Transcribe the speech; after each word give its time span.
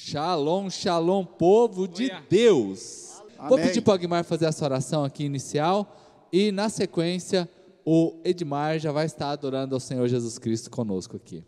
Shalom, 0.00 0.70
shalom, 0.70 1.24
povo 1.24 1.86
de 1.88 2.08
Deus. 2.30 3.20
Vou 3.36 3.58
Amém. 3.58 3.66
pedir 3.66 3.82
para 3.82 3.90
o 3.90 3.94
Aguimar 3.94 4.24
fazer 4.24 4.46
essa 4.46 4.64
oração 4.64 5.04
aqui 5.04 5.24
inicial 5.24 6.28
e 6.32 6.52
na 6.52 6.68
sequência 6.68 7.50
o 7.84 8.18
Edmar 8.24 8.78
já 8.78 8.92
vai 8.92 9.06
estar 9.06 9.30
adorando 9.30 9.74
ao 9.74 9.80
Senhor 9.80 10.06
Jesus 10.06 10.38
Cristo 10.38 10.70
conosco 10.70 11.16
aqui. 11.16 11.44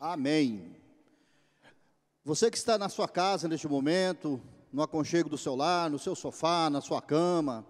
Amém. 0.00 0.74
Você 2.24 2.50
que 2.50 2.56
está 2.58 2.76
na 2.76 2.88
sua 2.88 3.06
casa 3.06 3.46
neste 3.46 3.68
momento, 3.68 4.42
no 4.72 4.82
aconchego 4.82 5.30
do 5.30 5.38
seu 5.38 5.54
lar, 5.54 5.88
no 5.88 5.98
seu 5.98 6.16
sofá, 6.16 6.68
na 6.68 6.80
sua 6.80 7.00
cama, 7.00 7.64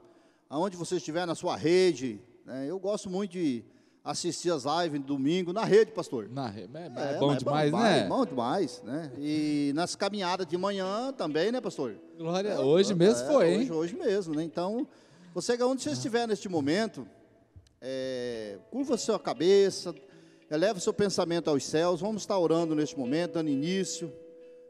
aonde 0.49 0.79
você 0.79 0.97
estiver 0.97 1.27
na 1.27 1.35
sua 1.35 1.57
rede, 1.57 2.21
né? 2.45 2.67
eu 2.69 2.81
gosto 2.81 3.09
muito 3.09 3.33
de 3.33 3.65
assistir 4.05 4.51
as 4.51 4.65
lives 4.65 5.01
no 5.01 5.07
domingo 5.07 5.53
na 5.53 5.65
rede, 5.65 5.93
pastor. 5.93 6.29
Na 6.29 6.49
re- 6.49 6.69
é, 6.75 6.79
é 7.13 7.15
É, 7.15 7.19
bom 7.19 7.29
mas 7.29 7.39
demais, 7.39 7.67
demais, 7.67 8.03
né? 8.03 8.09
Bom 8.09 8.27
demais, 8.27 8.83
né? 8.85 9.13
E 9.19 9.73
nas 9.75 9.95
caminhadas 9.95 10.47
de 10.47 10.57
manhã 10.57 11.13
também, 11.13 11.53
né, 11.53 11.61
pastor? 11.61 11.95
Glória, 12.19 12.61
hoje 12.61 12.95
mesmo 12.95 13.23
É, 13.29 13.33
foi, 13.33 13.51
hein? 13.55 13.61
Hoje, 13.61 13.73
hoje 13.73 13.95
mesmo, 13.97 14.35
né? 14.35 14.43
Então, 14.43 14.87
você 15.35 15.61
onde 15.63 15.83
você 15.83 15.91
estiver 15.91 16.27
neste 16.27 16.49
momento, 16.49 17.07
é, 17.81 18.59
curva 18.71 18.97
sua 18.97 19.19
cabeça, 19.21 19.95
eleva 20.51 20.81
seu 20.81 20.93
pensamento 20.93 21.49
aos 21.49 21.65
céus. 21.65 22.01
Vamos 22.01 22.23
estar 22.23 22.39
orando 22.39 22.75
neste 22.75 22.99
momento, 22.99 23.35
dando 23.35 23.49
início. 23.51 24.13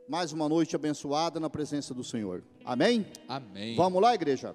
Mais 0.08 0.30
uma 0.32 0.46
noite 0.48 0.76
abençoada 0.76 1.40
na 1.40 1.48
presença 1.48 1.94
do 1.94 2.04
Senhor. 2.04 2.42
Amém? 2.64 3.06
Amém. 3.26 3.76
Vamos 3.76 4.02
lá, 4.02 4.14
igreja? 4.14 4.54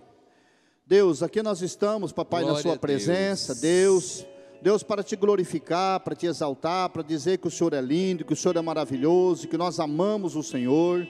Deus, 0.86 1.24
aqui 1.24 1.42
nós 1.42 1.62
estamos, 1.62 2.12
papai, 2.12 2.42
na 2.42 2.48
Glória 2.50 2.62
sua 2.64 2.74
a 2.76 2.80
presença, 2.80 3.56
Deus. 3.56 4.26
Deus. 4.62 4.84
Para 4.84 5.04
te 5.04 5.16
glorificar, 5.16 6.00
para 6.00 6.16
te 6.16 6.26
exaltar, 6.26 6.90
para 6.90 7.02
dizer 7.02 7.38
que 7.38 7.48
o 7.48 7.52
Senhor 7.52 7.74
é 7.74 7.82
lindo, 7.82 8.26
que 8.26 8.34
o 8.34 8.36
Senhor 8.36 8.56
é 8.58 8.62
maravilhoso, 8.62 9.48
que 9.48 9.58
nós 9.58 9.80
amamos 9.80 10.36
o 10.36 10.44
Senhor, 10.44 11.08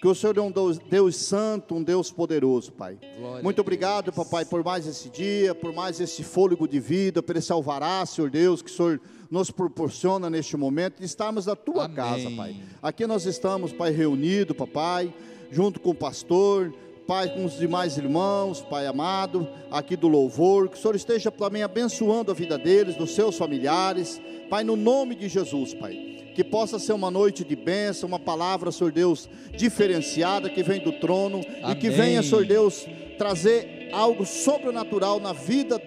que 0.00 0.08
o 0.08 0.14
Senhor 0.14 0.36
é 0.38 0.40
um 0.40 0.50
Deus, 0.50 0.78
Deus 0.78 1.16
santo, 1.16 1.74
um 1.74 1.82
Deus 1.82 2.10
poderoso, 2.10 2.72
Pai. 2.72 2.98
Glória 3.18 3.42
Muito 3.42 3.60
obrigado, 3.60 4.12
papai, 4.12 4.44
por 4.44 4.64
mais 4.64 4.86
esse 4.86 5.10
dia, 5.10 5.54
por 5.54 5.74
mais 5.74 6.00
esse 6.00 6.22
fôlego 6.24 6.66
de 6.66 6.80
vida, 6.80 7.22
por 7.22 7.36
esse 7.36 7.52
alvará, 7.52 8.04
Senhor 8.06 8.30
Deus, 8.30 8.62
que 8.62 8.70
o 8.70 8.74
Senhor 8.74 9.00
nos 9.30 9.50
proporciona 9.50 10.30
neste 10.30 10.56
momento, 10.56 11.00
de 11.00 11.04
estarmos 11.04 11.46
na 11.46 11.54
tua 11.54 11.84
Amém. 11.84 11.96
casa, 11.96 12.30
Pai. 12.30 12.56
Aqui 12.82 13.06
nós 13.06 13.26
estamos, 13.26 13.72
Pai, 13.72 13.90
reunido, 13.90 14.54
papai, 14.54 15.12
junto 15.50 15.78
com 15.78 15.90
o 15.90 15.94
pastor, 15.94 16.72
Pai, 17.10 17.28
com 17.28 17.44
os 17.44 17.58
demais 17.58 17.98
irmãos, 17.98 18.60
Pai 18.60 18.86
amado, 18.86 19.48
aqui 19.68 19.96
do 19.96 20.06
louvor, 20.06 20.68
que 20.68 20.76
o 20.76 20.80
Senhor 20.80 20.94
esteja 20.94 21.28
também 21.28 21.60
abençoando 21.60 22.30
a 22.30 22.34
vida 22.34 22.56
deles, 22.56 22.94
dos 22.94 23.16
seus 23.16 23.36
familiares, 23.36 24.22
Pai, 24.48 24.62
no 24.62 24.76
nome 24.76 25.16
de 25.16 25.28
Jesus, 25.28 25.74
Pai. 25.74 25.92
Que 26.36 26.44
possa 26.44 26.78
ser 26.78 26.92
uma 26.92 27.10
noite 27.10 27.42
de 27.42 27.56
bênção, 27.56 28.06
uma 28.06 28.20
palavra, 28.20 28.70
Senhor 28.70 28.92
Deus, 28.92 29.28
diferenciada, 29.50 30.48
que 30.48 30.62
vem 30.62 30.84
do 30.84 30.92
trono, 31.00 31.40
e 31.40 31.74
que 31.74 31.88
Amém. 31.88 31.98
venha, 31.98 32.22
Senhor 32.22 32.46
Deus, 32.46 32.86
trazer 33.18 33.88
algo 33.90 34.24
sobrenatural 34.24 35.18
na 35.18 35.32
vida 35.32 35.82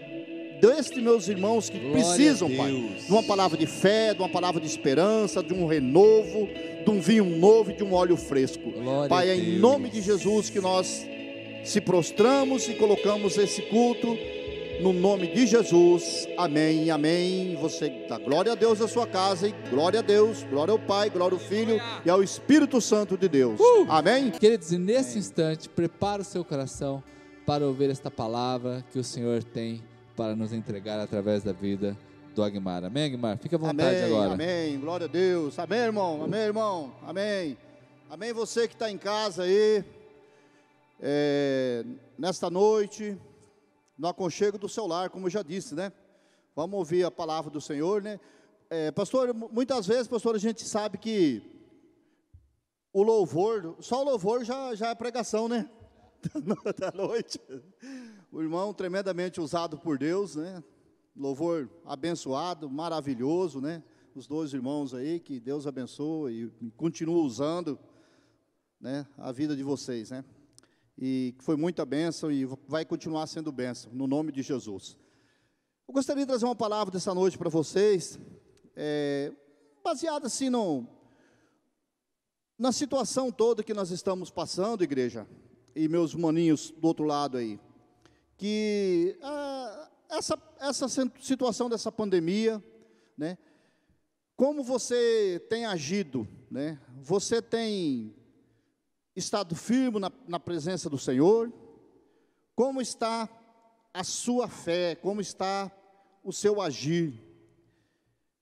destes 0.60 1.02
meus 1.02 1.30
irmãos 1.30 1.70
que 1.70 1.80
Glória 1.80 1.94
precisam, 1.94 2.54
Pai, 2.54 2.70
de 2.72 3.10
uma 3.10 3.24
palavra 3.24 3.58
de 3.58 3.66
fé, 3.66 4.14
de 4.14 4.20
uma 4.20 4.30
palavra 4.30 4.60
de 4.60 4.68
esperança, 4.68 5.42
de 5.42 5.54
um 5.54 5.68
renovo, 5.68 6.50
de 6.84 6.92
um 6.92 7.00
vinho 7.00 7.24
novo 7.24 7.72
e 7.72 7.76
de 7.76 7.84
um 7.84 7.94
óleo 7.94 8.18
fresco. 8.18 8.72
Glória 8.72 9.08
Pai, 9.08 9.30
é 9.30 9.36
em 9.38 9.58
nome 9.58 9.90
de 9.90 10.02
Jesus 10.02 10.50
que 10.50 10.60
nós 10.60 11.13
se 11.64 11.80
prostramos 11.80 12.68
e 12.68 12.74
colocamos 12.74 13.38
esse 13.38 13.62
culto 13.64 14.18
no 14.82 14.92
nome 14.92 15.28
de 15.28 15.48
Jesus. 15.48 16.28
Amém, 16.38 16.90
amém. 16.92 17.56
Você 17.62 17.90
dá 18.10 18.18
glória 18.18 18.52
a 18.52 18.56
Deus 18.56 18.80
na 18.80 18.88
sua 18.88 19.08
casa 19.08 19.48
e 19.48 19.54
glória 19.70 20.00
a 20.00 20.04
Deus, 20.04 20.44
glória 20.44 20.72
ao 20.72 20.80
Pai, 20.80 21.10
glória 21.10 21.36
ao 21.36 21.40
Filho 21.40 21.80
e 22.06 22.10
ao 22.10 22.22
Espírito 22.22 22.82
Santo 22.82 23.18
de 23.18 23.30
Deus. 23.30 23.60
Uh! 23.60 23.86
Amém. 23.90 24.32
Queridos, 24.32 24.72
e 24.72 24.78
nesse 24.78 25.18
instante, 25.18 25.70
prepara 25.70 26.22
o 26.22 26.26
seu 26.26 26.44
coração 26.44 27.02
para 27.46 27.66
ouvir 27.66 27.90
esta 27.90 28.12
palavra 28.12 28.84
que 28.92 29.00
o 29.00 29.04
Senhor 29.04 29.44
tem 29.44 29.82
para 30.16 30.36
nos 30.36 30.54
entregar 30.54 31.00
através 31.00 31.44
da 31.44 31.52
vida 31.52 31.98
do 32.36 32.44
Aguimar. 32.44 32.84
Amém, 32.84 33.06
Aguimar? 33.06 33.38
Fica 33.38 33.56
à 33.56 33.60
vontade 33.60 33.96
Amém, 33.96 34.04
agora. 34.04 34.34
amém. 34.34 34.80
Glória 34.80 35.06
a 35.06 35.10
Deus. 35.10 35.58
Amém, 35.60 35.80
irmão. 35.80 36.24
Amém, 36.24 36.42
irmão. 36.42 36.94
Amém. 37.08 37.58
Amém. 38.10 38.34
Você 38.34 38.68
que 38.68 38.74
está 38.74 38.92
em 38.92 38.98
casa 38.98 39.44
aí, 39.44 39.84
é, 41.06 41.84
nesta 42.18 42.50
noite, 42.50 43.20
no 43.98 44.08
aconchego 44.08 44.58
do 44.58 44.70
seu 44.70 44.88
lar, 44.88 45.10
como 45.10 45.26
eu 45.26 45.30
já 45.30 45.44
disse, 45.44 45.76
né? 45.76 45.92
Vamos 46.56 46.80
ouvir 46.80 47.04
a 47.04 47.12
palavra 47.12 47.52
do 47.52 47.60
Senhor, 47.60 48.02
né? 48.02 48.18
É, 48.70 48.90
pastor, 48.90 49.34
mu- 49.34 49.50
muitas 49.52 49.86
vezes, 49.86 50.08
pastor, 50.08 50.34
a 50.34 50.40
gente 50.40 50.64
sabe 50.64 50.98
que 50.98 51.42
o 52.94 53.04
louvor, 53.04 53.76
só 53.82 54.02
o 54.02 54.06
louvor 54.06 54.46
já, 54.46 54.74
já 54.76 54.92
é 54.92 54.96
pregação, 54.96 55.50
né? 55.50 55.70
da 56.80 56.90
noite. 56.94 57.38
O 58.32 58.42
irmão 58.42 58.74
tremendamente 58.74 59.42
usado 59.42 59.78
por 59.78 59.98
Deus, 59.98 60.38
né? 60.38 60.64
Louvor 61.14 61.70
abençoado, 61.86 62.70
maravilhoso, 62.70 63.60
né? 63.60 63.84
Os 64.16 64.26
dois 64.26 64.54
irmãos 64.54 64.94
aí, 64.94 65.20
que 65.20 65.38
Deus 65.38 65.68
abençoe 65.68 66.50
e 66.62 66.72
continua 66.72 67.22
usando, 67.24 67.78
né? 68.80 69.06
A 69.18 69.34
vida 69.34 69.54
de 69.54 69.64
vocês, 69.64 70.10
né? 70.10 70.24
E 70.98 71.34
que 71.38 71.44
foi 71.44 71.56
muita 71.56 71.86
bênção 71.86 72.32
e 72.32 72.46
vai 72.68 72.86
continuar 72.86 73.28
sendo 73.28 73.52
bênção, 73.52 73.92
no 73.94 74.08
nome 74.08 74.32
de 74.32 74.42
Jesus. 74.42 74.98
Eu 75.88 75.94
gostaria 75.94 76.24
de 76.24 76.28
trazer 76.28 76.46
uma 76.46 76.56
palavra 76.56 76.92
dessa 76.92 77.14
noite 77.14 77.38
para 77.38 77.50
vocês, 77.50 78.20
é, 78.76 79.34
baseada 79.84 80.28
assim 80.28 80.50
no, 80.50 80.88
na 82.58 82.72
situação 82.72 83.32
toda 83.32 83.64
que 83.64 83.74
nós 83.74 83.92
estamos 83.92 84.30
passando, 84.30 84.84
igreja, 84.84 85.28
e 85.76 85.88
meus 85.88 86.14
maninhos 86.16 86.72
do 86.72 86.88
outro 86.88 87.06
lado 87.06 87.38
aí, 87.38 87.60
que 88.38 89.18
ah, 89.22 89.90
essa, 90.10 90.42
essa 90.60 90.88
situação 91.20 91.70
dessa 91.70 91.92
pandemia, 91.92 92.64
né, 93.18 93.38
como 94.36 94.64
você 94.64 95.46
tem 95.50 95.66
agido, 95.66 96.28
né, 96.50 96.80
você 97.02 97.42
tem 97.42 98.16
estado 99.16 99.56
firme 99.56 100.00
na, 100.00 100.12
na 100.28 100.40
presença 100.40 100.90
do 100.90 100.98
Senhor, 100.98 101.52
como 102.56 102.82
está 102.82 103.30
a 103.94 104.04
sua 104.04 104.48
fé, 104.48 104.96
como 104.96 105.22
está 105.22 105.72
o 106.24 106.32
seu 106.32 106.62
agir. 106.62 107.14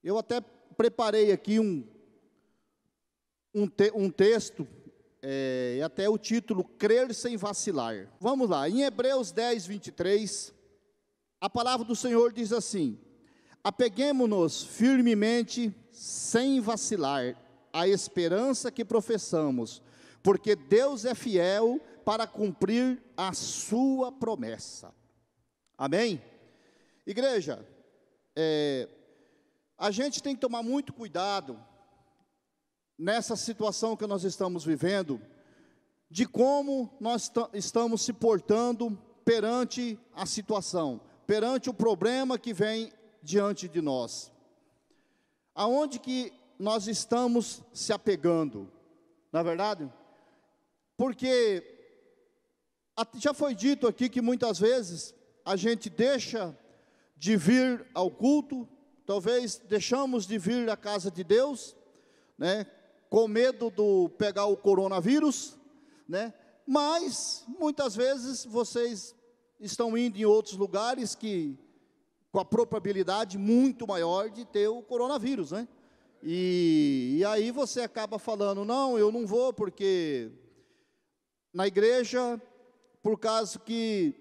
Eu 0.04 0.18
até 0.18 0.42
preparei 0.78 1.32
aqui 1.32 1.60
um, 1.60 1.86
um, 3.54 3.68
te- 3.68 3.92
um 3.94 4.10
texto, 4.10 4.68
é, 5.22 5.76
e 5.78 5.82
até 5.82 6.10
o 6.10 6.18
título, 6.18 6.64
Crer 6.64 7.14
sem 7.14 7.38
vacilar. 7.38 8.08
Vamos 8.20 8.50
lá, 8.50 8.68
em 8.70 8.82
Hebreus 8.82 9.32
10, 9.32 9.66
23, 9.68 10.54
a 11.40 11.50
palavra 11.50 11.86
do 11.86 11.96
Senhor 11.96 12.32
diz 12.32 12.52
assim: 12.54 12.98
Apeguemo-nos 13.64 14.64
firmemente, 14.64 15.74
sem 15.92 16.60
vacilar, 16.62 17.36
à 17.74 17.88
esperança 17.88 18.72
que 18.72 18.84
professamos, 18.86 19.82
porque 20.24 20.56
Deus 20.56 21.06
é 21.06 21.16
fiel 21.16 21.80
para 22.06 22.28
cumprir 22.28 23.02
a 23.16 23.34
sua 23.34 24.12
promessa. 24.12 24.94
Amém? 25.78 26.22
Igreja, 27.06 27.68
é, 28.36 28.88
a 29.78 29.92
gente 29.92 30.22
tem 30.22 30.36
que 30.36 30.42
tomar 30.42 30.62
muito 30.62 30.94
cuidado 30.94 31.60
nessa 32.98 33.36
situação 33.36 33.98
que 33.98 34.06
nós 34.06 34.24
estamos 34.24 34.64
vivendo, 34.64 35.20
de 36.10 36.28
como 36.28 36.96
nós 37.00 37.30
ta- 37.30 37.50
estamos 37.54 38.04
se 38.04 38.14
portando 38.14 38.96
perante 39.26 39.98
a 40.14 40.26
situação, 40.26 41.02
perante 41.26 41.70
o 41.70 41.74
problema 41.74 42.38
que 42.38 42.54
vem 42.54 42.92
diante 43.24 43.68
de 43.68 43.82
nós. 43.82 44.32
Aonde 45.56 46.00
que 46.00 46.32
nós 46.60 46.88
estamos 46.88 47.64
se 47.74 47.92
apegando? 47.92 48.72
Na 49.32 49.40
é 49.40 49.44
verdade? 49.44 49.92
Porque 51.02 51.64
já 53.16 53.34
foi 53.34 53.56
dito 53.56 53.88
aqui 53.88 54.08
que 54.08 54.22
muitas 54.22 54.60
vezes 54.60 55.16
a 55.44 55.56
gente 55.56 55.90
deixa 55.90 56.56
de 57.18 57.36
vir 57.36 57.88
ao 57.92 58.12
culto, 58.12 58.70
talvez 59.04 59.58
deixamos 59.58 60.28
de 60.28 60.38
vir 60.38 60.70
à 60.70 60.78
casa 60.78 61.10
de 61.10 61.24
Deus, 61.24 61.76
né? 62.38 62.68
Com 63.10 63.28
medo 63.28 63.72
do 63.72 64.10
pegar 64.10 64.46
o 64.46 64.56
coronavírus, 64.56 65.58
né? 66.08 66.36
Mas 66.68 67.46
muitas 67.48 67.96
vezes 67.96 68.46
vocês 68.46 69.16
estão 69.60 69.98
indo 69.98 70.20
em 70.20 70.26
outros 70.26 70.56
lugares 70.56 71.16
que 71.16 71.58
com 72.32 72.40
a 72.40 72.46
probabilidade 72.46 73.40
muito 73.40 73.88
maior 73.88 74.30
de 74.30 74.46
ter 74.46 74.68
o 74.68 74.84
coronavírus, 74.84 75.50
né? 75.52 75.68
E, 76.22 77.16
e 77.18 77.26
aí 77.26 77.50
você 77.50 77.82
acaba 77.82 78.20
falando, 78.20 78.64
não, 78.64 79.00
eu 79.00 79.12
não 79.12 79.26
vou 79.26 79.52
porque 79.52 80.32
na 81.54 81.68
igreja, 81.68 82.42
por 83.02 83.20
causa 83.20 83.60
que 83.60 84.16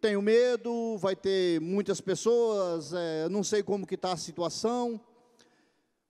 tenho 0.00 0.20
medo, 0.20 0.98
vai 0.98 1.14
ter 1.14 1.60
muitas 1.60 2.00
pessoas, 2.00 2.92
é, 2.92 3.28
não 3.28 3.42
sei 3.42 3.62
como 3.62 3.86
que 3.86 3.94
está 3.94 4.12
a 4.12 4.16
situação. 4.16 5.00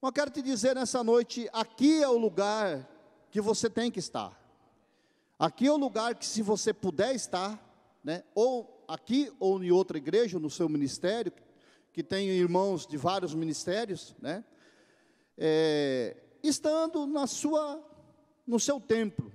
Mas 0.00 0.12
quero 0.12 0.30
te 0.30 0.42
dizer 0.42 0.74
nessa 0.74 1.04
noite, 1.04 1.48
aqui 1.52 2.02
é 2.02 2.08
o 2.08 2.18
lugar 2.18 2.88
que 3.30 3.40
você 3.40 3.68
tem 3.68 3.90
que 3.90 3.98
estar. 3.98 4.40
Aqui 5.38 5.66
é 5.66 5.72
o 5.72 5.76
lugar 5.76 6.14
que, 6.14 6.26
se 6.26 6.42
você 6.42 6.72
puder 6.72 7.14
estar, 7.14 7.60
né, 8.02 8.24
ou 8.34 8.84
aqui 8.88 9.32
ou 9.38 9.62
em 9.62 9.70
outra 9.70 9.98
igreja, 9.98 10.38
no 10.38 10.50
seu 10.50 10.68
ministério, 10.68 11.32
que 11.92 12.02
tem 12.02 12.28
irmãos 12.28 12.86
de 12.86 12.96
vários 12.96 13.34
ministérios, 13.34 14.14
né, 14.20 14.44
é, 15.36 16.16
estando 16.42 17.06
na 17.06 17.26
sua, 17.26 17.82
no 18.46 18.58
seu 18.58 18.80
templo, 18.80 19.32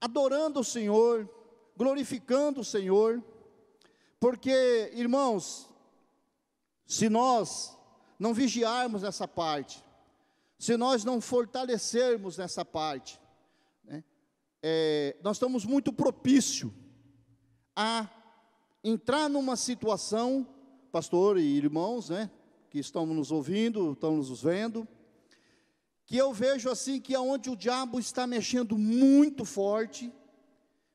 adorando 0.00 0.60
o 0.60 0.64
Senhor, 0.64 1.28
glorificando 1.76 2.60
o 2.60 2.64
Senhor, 2.64 3.22
porque, 4.18 4.90
irmãos, 4.94 5.68
se 6.86 7.08
nós 7.08 7.76
não 8.18 8.32
vigiarmos 8.32 9.04
essa 9.04 9.28
parte, 9.28 9.84
se 10.58 10.76
nós 10.76 11.04
não 11.04 11.20
fortalecermos 11.20 12.38
nessa 12.38 12.64
parte, 12.64 13.20
né, 13.84 14.02
é, 14.62 15.16
nós 15.22 15.36
estamos 15.36 15.64
muito 15.64 15.92
propício 15.92 16.72
a 17.74 18.08
entrar 18.82 19.28
numa 19.28 19.56
situação, 19.56 20.46
pastor 20.90 21.38
e 21.38 21.42
irmãos, 21.42 22.08
né, 22.08 22.30
que 22.70 22.78
estão 22.78 23.04
nos 23.06 23.30
ouvindo, 23.30 23.92
estão 23.92 24.16
nos 24.16 24.42
vendo, 24.42 24.88
que 26.06 26.16
eu 26.16 26.32
vejo 26.32 26.70
assim 26.70 27.00
que 27.00 27.14
é 27.14 27.20
onde 27.20 27.50
o 27.50 27.56
diabo 27.56 27.98
está 27.98 28.26
mexendo 28.26 28.78
muito 28.78 29.44
forte, 29.44 30.12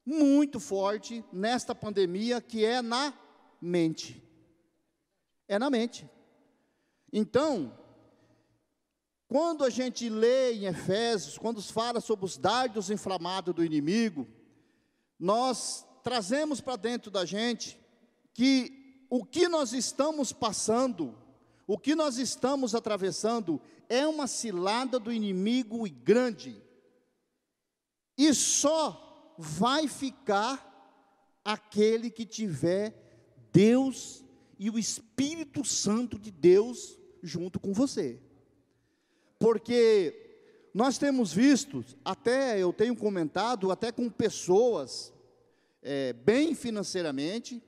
muito 0.05 0.59
forte 0.59 1.23
nesta 1.31 1.75
pandemia, 1.75 2.39
que 2.39 2.63
é 2.63 2.81
na 2.81 3.13
mente. 3.61 4.23
É 5.47 5.59
na 5.59 5.69
mente. 5.69 6.09
Então, 7.11 7.77
quando 9.27 9.65
a 9.65 9.69
gente 9.69 10.09
lê 10.09 10.53
em 10.53 10.65
Efésios, 10.65 11.37
quando 11.37 11.61
fala 11.61 11.99
sobre 11.99 12.25
os 12.25 12.37
dardos 12.37 12.89
inflamados 12.89 13.53
do 13.53 13.65
inimigo, 13.65 14.25
nós 15.19 15.85
trazemos 16.03 16.61
para 16.61 16.77
dentro 16.77 17.11
da 17.11 17.25
gente 17.25 17.77
que 18.33 19.05
o 19.09 19.25
que 19.25 19.49
nós 19.49 19.73
estamos 19.73 20.31
passando, 20.31 21.20
o 21.67 21.77
que 21.77 21.95
nós 21.95 22.17
estamos 22.17 22.75
atravessando, 22.75 23.61
é 23.87 24.07
uma 24.07 24.27
cilada 24.27 24.99
do 24.99 25.11
inimigo 25.11 25.85
e 25.85 25.89
grande. 25.89 26.61
E 28.17 28.33
só 28.33 29.35
vai 29.37 29.87
ficar 29.87 30.69
aquele 31.43 32.09
que 32.09 32.25
tiver 32.25 32.93
Deus 33.51 34.23
e 34.57 34.69
o 34.69 34.77
Espírito 34.77 35.65
Santo 35.65 36.19
de 36.19 36.31
Deus 36.31 36.97
junto 37.21 37.59
com 37.59 37.73
você. 37.73 38.19
Porque 39.39 40.69
nós 40.73 40.97
temos 40.97 41.33
visto, 41.33 41.83
até 42.05 42.59
eu 42.59 42.71
tenho 42.71 42.95
comentado, 42.95 43.71
até 43.71 43.91
com 43.91 44.09
pessoas 44.09 45.11
é, 45.81 46.13
bem 46.13 46.53
financeiramente, 46.53 47.61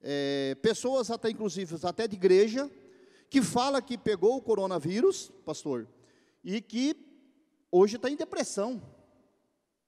é, 0.00 0.56
pessoas 0.62 1.10
até 1.10 1.28
inclusive 1.28 1.76
até 1.82 2.06
de 2.06 2.14
igreja, 2.16 2.70
que 3.30 3.42
fala 3.42 3.82
que 3.82 3.98
pegou 3.98 4.36
o 4.36 4.42
coronavírus, 4.42 5.30
pastor, 5.44 5.86
e 6.42 6.60
que 6.60 6.96
hoje 7.70 7.96
está 7.96 8.08
em 8.08 8.16
depressão. 8.16 8.82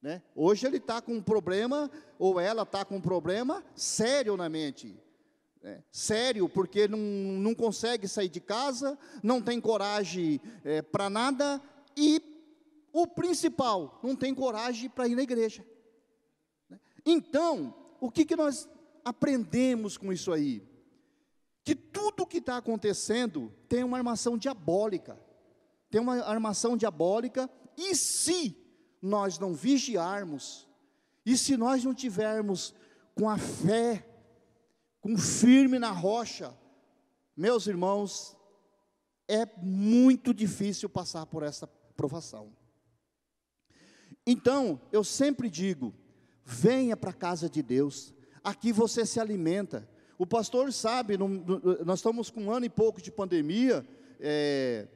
Né? 0.01 0.21
Hoje 0.35 0.65
ele 0.65 0.77
está 0.77 1.01
com 1.01 1.13
um 1.13 1.21
problema, 1.21 1.89
ou 2.17 2.39
ela 2.39 2.63
está 2.63 2.83
com 2.83 2.97
um 2.97 3.01
problema 3.01 3.63
sério 3.75 4.35
na 4.35 4.49
mente. 4.49 4.97
Né? 5.61 5.83
Sério, 5.91 6.49
porque 6.49 6.87
não, 6.87 6.99
não 6.99 7.53
consegue 7.53 8.07
sair 8.07 8.29
de 8.29 8.39
casa, 8.39 8.97
não 9.21 9.41
tem 9.41 9.59
coragem 9.61 10.41
é, 10.63 10.81
para 10.81 11.09
nada, 11.09 11.61
e 11.95 12.21
o 12.93 13.07
principal, 13.07 13.99
não 14.03 14.15
tem 14.15 14.33
coragem 14.33 14.89
para 14.89 15.07
ir 15.07 15.15
na 15.15 15.23
igreja. 15.23 15.65
Né? 16.69 16.79
Então, 17.05 17.73
o 17.99 18.11
que, 18.11 18.25
que 18.25 18.35
nós 18.35 18.67
aprendemos 19.05 19.97
com 19.97 20.11
isso 20.11 20.31
aí? 20.31 20.70
Que 21.63 21.75
tudo 21.75 22.25
que 22.25 22.37
está 22.37 22.57
acontecendo 22.57 23.53
tem 23.67 23.83
uma 23.83 23.97
armação 23.97 24.37
diabólica. 24.37 25.19
Tem 25.89 25.99
uma 25.99 26.23
armação 26.23 26.77
diabólica, 26.77 27.49
e 27.77 27.93
se 27.95 28.57
nós 29.01 29.37
não 29.37 29.53
vigiarmos, 29.53 30.67
e 31.25 31.37
se 31.37 31.57
nós 31.57 31.83
não 31.83 31.93
tivermos 31.93 32.73
com 33.13 33.29
a 33.29 33.37
fé, 33.37 34.07
com 35.01 35.17
firme 35.17 35.77
na 35.77 35.91
rocha, 35.91 36.55
meus 37.35 37.67
irmãos, 37.67 38.37
é 39.27 39.45
muito 39.61 40.33
difícil 40.33 40.89
passar 40.89 41.25
por 41.25 41.43
essa 41.43 41.67
provação. 41.95 42.55
Então, 44.25 44.79
eu 44.91 45.03
sempre 45.03 45.49
digo: 45.49 45.93
venha 46.43 46.95
para 46.95 47.11
a 47.11 47.13
casa 47.13 47.49
de 47.49 47.61
Deus, 47.61 48.13
aqui 48.43 48.71
você 48.71 49.05
se 49.05 49.19
alimenta, 49.19 49.89
o 50.21 50.25
pastor 50.27 50.71
sabe, 50.71 51.17
nós 51.83 51.97
estamos 51.97 52.29
com 52.29 52.43
um 52.43 52.51
ano 52.51 52.63
e 52.63 52.69
pouco 52.69 53.01
de 53.01 53.11
pandemia, 53.11 53.83
é, 54.19 54.87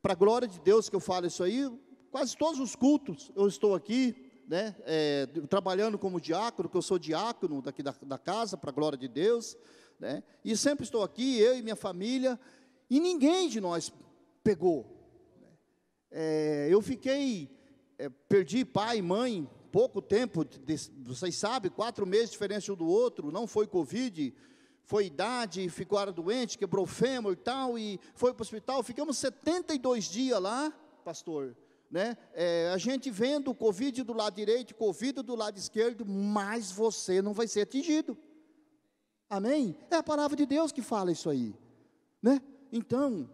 para 0.00 0.14
a 0.14 0.16
glória 0.16 0.48
de 0.48 0.58
Deus 0.58 0.88
que 0.88 0.96
eu 0.96 1.00
falo 1.00 1.26
isso 1.26 1.42
aí, 1.42 1.70
quase 2.10 2.34
todos 2.34 2.58
os 2.58 2.74
cultos 2.74 3.30
eu 3.36 3.46
estou 3.46 3.74
aqui, 3.74 4.16
né, 4.48 4.74
é, 4.86 5.26
trabalhando 5.50 5.98
como 5.98 6.18
diácono, 6.18 6.66
que 6.66 6.78
eu 6.78 6.80
sou 6.80 6.98
diácono 6.98 7.60
daqui 7.60 7.82
da, 7.82 7.94
da 8.00 8.16
casa, 8.16 8.56
para 8.56 8.70
a 8.70 8.72
glória 8.72 8.96
de 8.96 9.06
Deus, 9.06 9.54
né, 10.00 10.22
e 10.42 10.56
sempre 10.56 10.84
estou 10.84 11.02
aqui, 11.02 11.38
eu 11.38 11.54
e 11.54 11.60
minha 11.60 11.76
família, 11.76 12.40
e 12.88 12.98
ninguém 13.00 13.50
de 13.50 13.60
nós 13.60 13.92
pegou. 14.42 14.96
É, 16.10 16.68
eu 16.70 16.80
fiquei, 16.80 17.54
é, 17.98 18.08
perdi 18.08 18.64
pai 18.64 18.96
e 18.96 19.02
mãe 19.02 19.46
pouco 19.70 20.00
tempo, 20.00 20.44
vocês 21.04 21.36
sabem, 21.36 21.70
quatro 21.70 22.06
meses 22.06 22.26
de 22.26 22.32
diferença 22.32 22.72
um 22.72 22.76
do 22.76 22.86
outro, 22.86 23.30
não 23.30 23.46
foi 23.46 23.66
Covid, 23.66 24.34
foi 24.84 25.06
idade, 25.06 25.68
ficou 25.68 26.12
doente, 26.12 26.56
quebrou 26.56 26.86
fêmur 26.86 27.32
e 27.32 27.36
tal, 27.36 27.78
e 27.78 28.00
foi 28.14 28.32
para 28.32 28.40
o 28.40 28.44
hospital, 28.44 28.82
ficamos 28.82 29.18
72 29.18 30.06
dias 30.06 30.40
lá, 30.40 30.72
pastor, 31.04 31.56
né? 31.90 32.16
É, 32.32 32.70
a 32.72 32.78
gente 32.78 33.10
vendo 33.10 33.54
Covid 33.54 34.02
do 34.02 34.12
lado 34.12 34.34
direito, 34.34 34.74
Covid 34.74 35.22
do 35.22 35.34
lado 35.34 35.58
esquerdo, 35.58 36.04
mas 36.06 36.72
você 36.72 37.20
não 37.20 37.32
vai 37.32 37.46
ser 37.46 37.62
atingido. 37.62 38.16
Amém? 39.28 39.76
É 39.90 39.96
a 39.96 40.02
palavra 40.02 40.36
de 40.36 40.46
Deus 40.46 40.72
que 40.72 40.80
fala 40.80 41.12
isso 41.12 41.28
aí, 41.28 41.54
né? 42.22 42.40
Então, 42.72 43.28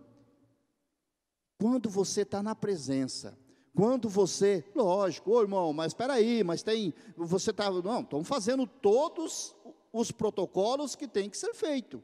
quando 1.58 1.88
você 1.88 2.22
está 2.22 2.42
na 2.42 2.54
presença, 2.54 3.38
quando 3.74 4.08
você, 4.08 4.64
lógico, 4.74 5.32
ô 5.32 5.42
irmão, 5.42 5.72
mas 5.72 5.88
espera 5.88 6.14
aí, 6.14 6.44
mas 6.44 6.62
tem, 6.62 6.94
você 7.16 7.50
está, 7.50 7.70
não, 7.70 8.02
estamos 8.02 8.28
fazendo 8.28 8.66
todos 8.66 9.54
os 9.92 10.12
protocolos 10.12 10.94
que 10.94 11.08
tem 11.08 11.28
que 11.28 11.36
ser 11.36 11.52
feito. 11.54 12.02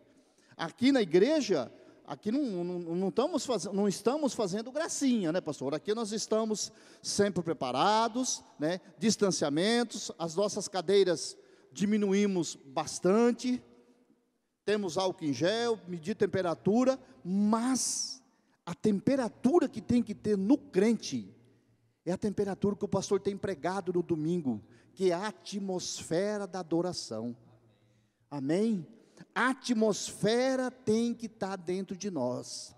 Aqui 0.57 0.91
na 0.91 1.01
igreja, 1.01 1.73
aqui 2.05 2.33
não, 2.33 2.65
não, 2.65 2.79
não, 2.97 3.09
estamos 3.09 3.47
fazendo, 3.47 3.73
não 3.73 3.89
estamos 3.89 4.35
fazendo 4.35 4.73
gracinha, 4.73 5.31
né, 5.31 5.41
pastor? 5.41 5.75
Aqui 5.75 5.95
nós 5.95 6.11
estamos 6.11 6.73
sempre 7.01 7.41
preparados, 7.43 8.43
né, 8.59 8.81
distanciamentos, 8.99 10.11
as 10.19 10.35
nossas 10.35 10.67
cadeiras 10.67 11.37
diminuímos 11.73 12.57
bastante, 12.57 13.63
temos 14.65 14.99
álcool 14.99 15.25
em 15.25 15.33
gel, 15.33 15.79
medir 15.87 16.17
temperatura, 16.17 16.99
mas 17.25 18.21
a 18.67 18.75
temperatura 18.75 19.69
que 19.69 19.81
tem 19.81 20.03
que 20.03 20.15
ter 20.15 20.37
no 20.37 20.59
crente, 20.59 21.33
é 22.05 22.13
a 22.13 22.19
temperatura 22.19 22.77
que 22.77 22.85
o 22.85 22.89
pastor 22.89 23.21
tem 23.21 23.37
pregado 23.37 23.93
no 23.93 24.03
domingo, 24.03 24.63
que 24.95 25.11
é 25.11 25.15
a 25.15 25.29
atmosfera 25.29 26.47
da 26.47 26.61
adoração. 26.61 27.37
Amém? 28.31 28.87
A 29.35 29.51
atmosfera 29.51 30.71
tem 30.71 31.15
que 31.15 31.27
estar 31.27 31.57
dentro 31.57 31.97
de 31.97 32.11
nós. 32.11 32.75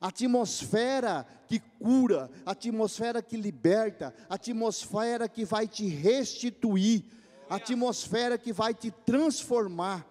A 0.00 0.08
atmosfera 0.08 1.26
que 1.46 1.60
cura, 1.60 2.30
a 2.44 2.50
atmosfera 2.50 3.22
que 3.22 3.36
liberta, 3.36 4.14
a 4.28 4.34
atmosfera 4.34 5.28
que 5.28 5.44
vai 5.44 5.68
te 5.68 5.86
restituir, 5.86 7.04
a 7.48 7.56
atmosfera 7.56 8.36
que 8.36 8.52
vai 8.52 8.74
te 8.74 8.90
transformar. 8.90 10.06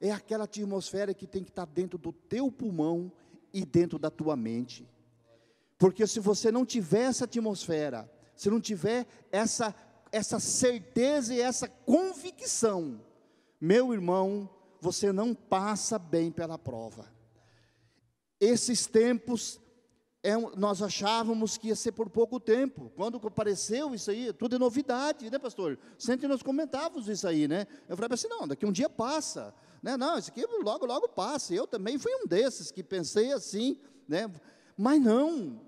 É 0.00 0.10
aquela 0.10 0.44
atmosfera 0.44 1.14
que 1.14 1.26
tem 1.26 1.44
que 1.44 1.50
estar 1.50 1.66
dentro 1.66 1.96
do 1.96 2.12
teu 2.12 2.50
pulmão 2.50 3.12
e 3.52 3.64
dentro 3.64 3.98
da 3.98 4.10
tua 4.10 4.34
mente. 4.34 4.86
Porque 5.82 6.06
se 6.06 6.20
você 6.20 6.52
não 6.52 6.64
tiver 6.64 7.06
essa 7.08 7.24
atmosfera, 7.24 8.08
se 8.36 8.48
não 8.48 8.60
tiver 8.60 9.04
essa, 9.32 9.74
essa 10.12 10.38
certeza 10.38 11.34
e 11.34 11.40
essa 11.40 11.66
convicção, 11.66 13.00
meu 13.60 13.92
irmão, 13.92 14.48
você 14.80 15.10
não 15.10 15.34
passa 15.34 15.98
bem 15.98 16.30
pela 16.30 16.56
prova. 16.56 17.12
Esses 18.38 18.86
tempos, 18.86 19.60
é, 20.22 20.36
nós 20.56 20.80
achávamos 20.80 21.58
que 21.58 21.66
ia 21.66 21.74
ser 21.74 21.90
por 21.90 22.08
pouco 22.08 22.38
tempo. 22.38 22.92
Quando 22.94 23.16
apareceu 23.16 23.92
isso 23.92 24.12
aí, 24.12 24.32
tudo 24.32 24.54
é 24.54 24.58
novidade, 24.60 25.28
né, 25.32 25.38
pastor? 25.40 25.76
Sempre 25.98 26.28
nós 26.28 26.44
comentávamos 26.44 27.08
isso 27.08 27.26
aí, 27.26 27.48
né? 27.48 27.66
Eu 27.88 27.96
falei 27.96 28.14
assim: 28.14 28.28
não, 28.28 28.46
daqui 28.46 28.64
um 28.64 28.70
dia 28.70 28.88
passa. 28.88 29.52
Né? 29.82 29.96
Não, 29.96 30.16
isso 30.16 30.30
aqui 30.30 30.46
logo, 30.62 30.86
logo 30.86 31.08
passa. 31.08 31.52
Eu 31.52 31.66
também 31.66 31.98
fui 31.98 32.14
um 32.14 32.24
desses 32.24 32.70
que 32.70 32.84
pensei 32.84 33.32
assim, 33.32 33.76
né? 34.06 34.30
Mas 34.76 35.02
não, 35.02 35.60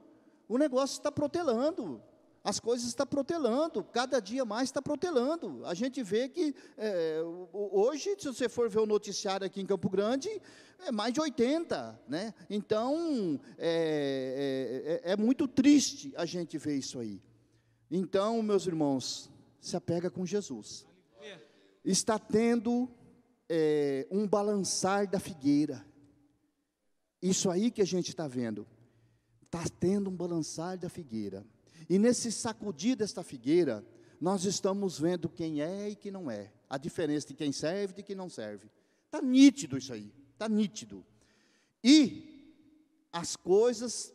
o 0.55 0.59
negócio 0.59 0.95
está 0.95 1.11
protelando. 1.11 2.01
as 2.45 2.61
coisas 2.61 2.87
estão 2.87 3.07
protelando, 3.07 3.83
cada 3.83 4.21
dia 4.21 4.45
mais 4.45 4.69
está 4.69 4.81
protelando. 4.81 5.65
A 5.65 5.75
gente 5.75 6.01
vê 6.03 6.29
que 6.29 6.55
é, 6.77 7.21
hoje, 7.53 8.15
se 8.19 8.27
você 8.29 8.49
for 8.49 8.69
ver 8.69 8.79
o 8.81 8.87
noticiário 8.87 9.47
aqui 9.47 9.61
em 9.61 9.67
Campo 9.67 9.89
Grande, 9.89 10.29
é 10.79 10.93
mais 10.93 11.13
de 11.13 11.21
80, 11.21 12.01
né? 12.07 12.35
Então, 12.49 13.41
é, 13.59 15.01
é, 15.03 15.11
é, 15.11 15.13
é 15.13 15.17
muito 15.17 15.49
triste 15.49 16.13
a 16.17 16.27
gente 16.27 16.57
ver 16.59 16.77
isso 16.77 17.01
aí. 17.01 17.21
Então, 17.91 18.41
meus 18.43 18.67
irmãos, 18.67 19.31
se 19.59 19.75
apega 19.75 20.09
com 20.09 20.25
Jesus. 20.25 20.87
Está 21.85 22.19
tendo 22.19 22.89
é, 23.49 24.07
um 24.11 24.29
balançar 24.29 25.11
da 25.11 25.19
figueira. 25.19 25.85
Isso 27.21 27.51
aí 27.51 27.71
que 27.71 27.83
a 27.83 27.87
gente 27.87 28.11
está 28.11 28.29
vendo. 28.29 28.67
Está 29.55 29.71
tendo 29.79 30.11
um 30.11 30.17
balançar 30.17 30.77
da 30.77 30.89
figueira. 30.89 31.47
E 31.89 31.97
nesse 31.97 32.33
sacudir 32.33 32.97
desta 32.97 33.23
figueira, 33.23 33.87
nós 34.21 34.45
estamos 34.45 34.99
vendo 34.99 35.29
quem 35.29 35.63
é 35.63 35.91
e 35.91 35.95
quem 35.95 36.11
não 36.11 36.29
é, 36.29 36.53
a 36.69 36.77
diferença 36.77 37.29
de 37.29 37.35
quem 37.35 37.53
serve 37.53 37.93
e 37.93 37.97
de 37.99 38.03
quem 38.03 38.17
não 38.17 38.29
serve. 38.29 38.69
Está 39.05 39.23
nítido 39.23 39.79
isso 39.79 39.93
aí, 39.93 40.13
está 40.33 40.49
nítido. 40.49 41.07
E 41.85 42.53
as 43.13 43.37
coisas 43.37 44.13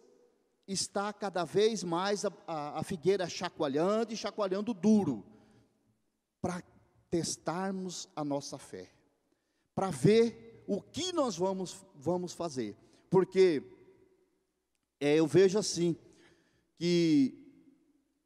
está 0.68 1.14
cada 1.14 1.46
vez 1.46 1.86
mais 1.86 2.26
a, 2.26 2.34
a, 2.46 2.80
a 2.80 2.84
figueira 2.84 3.30
chacoalhando 3.30 4.14
e 4.14 4.18
chacoalhando 4.18 4.74
duro, 4.74 5.26
para 6.42 6.62
testarmos 7.10 8.10
a 8.14 8.26
nossa 8.26 8.58
fé, 8.58 8.92
para 9.74 9.90
ver 9.90 10.66
o 10.68 10.82
que 10.82 11.14
nós 11.14 11.38
vamos, 11.38 11.86
vamos 11.96 12.34
fazer. 12.34 12.76
Porque 13.10 13.79
é, 15.00 15.16
eu 15.16 15.26
vejo 15.26 15.58
assim, 15.58 15.96
que 16.78 17.34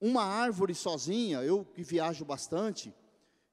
uma 0.01 0.24
árvore 0.24 0.75
sozinha, 0.75 1.42
eu 1.44 1.63
que 1.63 1.82
viajo 1.84 2.25
bastante, 2.25 2.94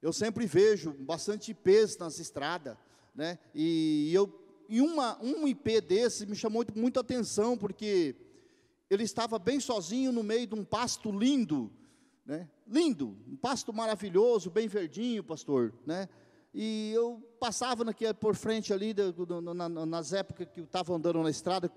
eu 0.01 0.11
sempre 0.11 0.45
vejo 0.45 0.93
bastante 0.93 1.51
IPs 1.51 1.97
nas 1.97 2.19
estradas, 2.19 2.75
né? 3.15 3.37
E 3.53 4.11
eu 4.13 4.39
e 4.67 4.81
uma 4.81 5.21
um 5.21 5.47
IP 5.47 5.81
desse 5.81 6.25
me 6.25 6.35
chamou 6.35 6.57
muito, 6.59 6.77
muito 6.77 6.99
atenção 6.99 7.57
porque 7.57 8.15
ele 8.89 9.03
estava 9.03 9.37
bem 9.37 9.59
sozinho 9.59 10.11
no 10.11 10.23
meio 10.23 10.47
de 10.47 10.55
um 10.55 10.63
pasto 10.63 11.11
lindo, 11.11 11.71
né? 12.25 12.49
Lindo, 12.67 13.17
um 13.27 13.35
pasto 13.35 13.71
maravilhoso, 13.71 14.49
bem 14.49 14.67
verdinho, 14.67 15.23
pastor, 15.23 15.73
né? 15.85 16.09
E 16.53 16.91
eu 16.93 17.21
passava 17.39 17.83
naquele, 17.83 18.13
por 18.13 18.35
frente 18.35 18.73
ali, 18.73 18.93
nas 19.87 20.11
épocas 20.11 20.47
que 20.53 20.59
eu 20.59 20.65
estava 20.65 20.93
andando 20.93 21.23
na 21.23 21.29
estrada, 21.29 21.71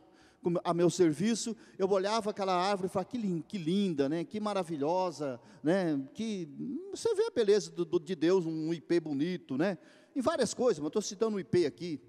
a 0.63 0.75
meu 0.75 0.91
serviço, 0.91 1.57
eu 1.79 1.89
olhava 1.91 2.31
aquela 2.31 2.55
árvore 2.55 2.87
e 2.87 2.91
falava, 2.91 3.11
que, 3.11 3.43
que 3.43 3.59
linda, 3.59 4.09
né? 4.09 4.25
que 4.25 4.39
maravilhosa, 4.41 5.41
né? 5.63 6.01
que 6.15 6.49
você 6.91 7.15
vê 7.15 7.27
a 7.27 7.31
beleza 7.31 7.71
do, 7.71 7.85
do, 7.85 7.99
de 7.99 8.15
Deus, 8.15 8.47
um 8.47 8.73
IP 8.73 9.01
bonito, 9.01 9.57
né? 9.57 9.79
e 10.15 10.21
várias 10.21 10.55
coisas, 10.55 10.79
mas 10.79 10.89
estou 10.89 11.03
citando 11.03 11.37
um 11.37 11.41
IP 11.41 11.67
aqui. 11.67 12.01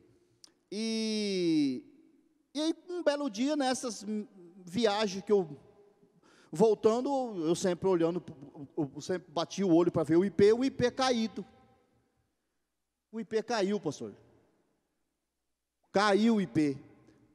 E, 0.71 1.83
e 2.53 2.61
aí, 2.61 2.75
um 2.89 3.03
belo 3.03 3.29
dia, 3.29 3.55
nessas 3.55 4.05
viagens 4.65 5.23
que 5.23 5.31
eu, 5.31 5.57
voltando, 6.51 7.09
eu 7.45 7.55
sempre 7.55 7.87
olhando, 7.87 8.23
eu 8.77 9.01
sempre 9.01 9.31
bati 9.31 9.63
o 9.63 9.73
olho 9.73 9.91
para 9.91 10.03
ver 10.03 10.17
o 10.17 10.25
IP, 10.25 10.53
o 10.53 10.63
IP 10.63 10.91
caído. 10.91 11.45
O 13.11 13.19
IP 13.19 13.41
caiu, 13.43 13.79
pastor. 13.79 14.13
Caiu 15.91 16.35
o 16.35 16.41
IP. 16.41 16.77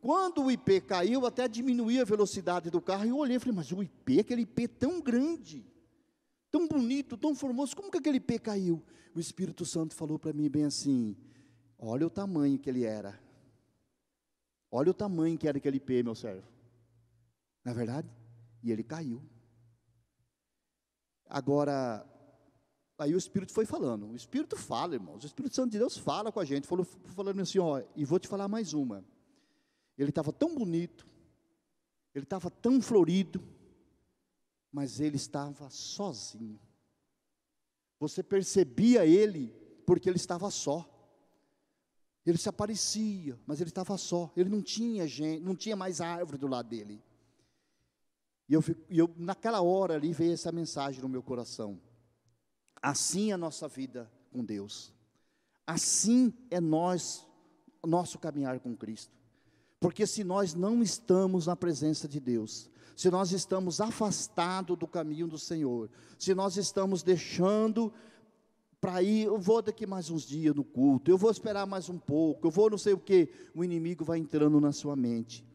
Quando 0.00 0.42
o 0.44 0.50
IP 0.50 0.80
caiu, 0.80 1.26
até 1.26 1.46
diminuí 1.46 2.00
a 2.00 2.04
velocidade 2.04 2.70
do 2.70 2.80
carro 2.80 3.04
e 3.04 3.10
eu 3.10 3.18
olhei 3.18 3.36
e 3.36 3.40
falei, 3.40 3.54
mas 3.54 3.70
o 3.70 3.82
IP, 3.82 4.20
aquele 4.20 4.42
IP 4.42 4.66
tão 4.66 5.00
grande, 5.00 5.64
tão 6.50 6.66
bonito, 6.66 7.16
tão 7.18 7.34
formoso, 7.34 7.76
como 7.76 7.90
que 7.90 7.98
aquele 7.98 8.16
IP 8.16 8.38
caiu? 8.38 8.82
O 9.14 9.20
Espírito 9.20 9.66
Santo 9.66 9.94
falou 9.94 10.18
para 10.18 10.32
mim 10.32 10.48
bem 10.48 10.64
assim: 10.64 11.16
olha 11.78 12.06
o 12.06 12.10
tamanho 12.10 12.58
que 12.58 12.70
ele 12.70 12.84
era. 12.84 13.20
Olha 14.70 14.90
o 14.90 14.94
tamanho 14.94 15.36
que 15.36 15.48
era 15.48 15.58
aquele 15.58 15.78
IP, 15.78 16.02
meu 16.02 16.14
servo. 16.14 16.46
Não 17.64 17.72
é 17.72 17.74
verdade? 17.74 18.08
E 18.62 18.70
ele 18.70 18.84
caiu. 18.84 19.20
Agora, 21.28 22.06
aí 22.96 23.14
o 23.14 23.18
Espírito 23.18 23.52
foi 23.52 23.66
falando. 23.66 24.06
O 24.06 24.16
Espírito 24.16 24.56
fala, 24.56 24.94
irmãos. 24.94 25.24
O 25.24 25.26
Espírito 25.26 25.56
Santo 25.56 25.72
de 25.72 25.78
Deus 25.78 25.98
fala 25.98 26.30
com 26.30 26.38
a 26.38 26.44
gente. 26.44 26.68
Falou, 26.68 26.84
falando 26.84 27.40
assim: 27.40 27.58
ó, 27.58 27.82
e 27.96 28.04
vou 28.04 28.18
te 28.18 28.28
falar 28.28 28.46
mais 28.46 28.72
uma. 28.72 29.04
Ele 30.00 30.08
estava 30.10 30.32
tão 30.32 30.54
bonito, 30.54 31.06
ele 32.14 32.24
estava 32.24 32.50
tão 32.50 32.80
florido, 32.80 33.42
mas 34.72 34.98
ele 34.98 35.16
estava 35.16 35.68
sozinho. 35.68 36.58
Você 37.98 38.22
percebia 38.22 39.04
ele 39.04 39.54
porque 39.84 40.08
ele 40.08 40.16
estava 40.16 40.50
só. 40.50 40.88
Ele 42.24 42.38
se 42.38 42.48
aparecia, 42.48 43.38
mas 43.46 43.60
ele 43.60 43.68
estava 43.68 43.96
só. 43.98 44.32
Ele 44.34 44.48
não 44.48 44.62
tinha 44.62 45.06
gente, 45.06 45.42
não 45.42 45.54
tinha 45.54 45.76
mais 45.76 46.00
árvore 46.00 46.38
do 46.38 46.46
lado 46.46 46.68
dele. 46.70 47.02
E 48.48 48.54
eu, 48.54 48.64
eu 48.88 49.14
naquela 49.18 49.60
hora 49.60 49.94
ali 49.96 50.14
veio 50.14 50.32
essa 50.32 50.50
mensagem 50.50 51.02
no 51.02 51.08
meu 51.10 51.22
coração. 51.22 51.78
Assim 52.80 53.30
é 53.30 53.34
a 53.34 53.38
nossa 53.38 53.68
vida 53.68 54.10
com 54.32 54.42
Deus. 54.42 54.94
Assim 55.66 56.32
é 56.50 56.58
nós, 56.58 57.26
nosso 57.84 58.18
caminhar 58.18 58.58
com 58.60 58.74
Cristo. 58.74 59.19
Porque 59.80 60.06
se 60.06 60.22
nós 60.22 60.54
não 60.54 60.82
estamos 60.82 61.46
na 61.46 61.56
presença 61.56 62.06
de 62.06 62.20
Deus, 62.20 62.70
se 62.94 63.10
nós 63.10 63.32
estamos 63.32 63.80
afastados 63.80 64.76
do 64.76 64.86
caminho 64.86 65.26
do 65.26 65.38
Senhor, 65.38 65.88
se 66.18 66.34
nós 66.34 66.58
estamos 66.58 67.02
deixando 67.02 67.90
para 68.78 69.02
ir, 69.02 69.24
eu 69.24 69.38
vou 69.38 69.62
daqui 69.62 69.86
mais 69.86 70.10
uns 70.10 70.22
dias 70.22 70.54
no 70.54 70.62
culto, 70.62 71.10
eu 71.10 71.16
vou 71.16 71.30
esperar 71.30 71.66
mais 71.66 71.88
um 71.88 71.98
pouco, 71.98 72.46
eu 72.46 72.50
vou 72.50 72.68
não 72.68 72.76
sei 72.76 72.92
o 72.92 72.98
que, 72.98 73.30
o 73.54 73.64
inimigo 73.64 74.04
vai 74.04 74.18
entrando 74.18 74.60
na 74.60 74.70
sua 74.70 74.94
mente. 74.94 75.46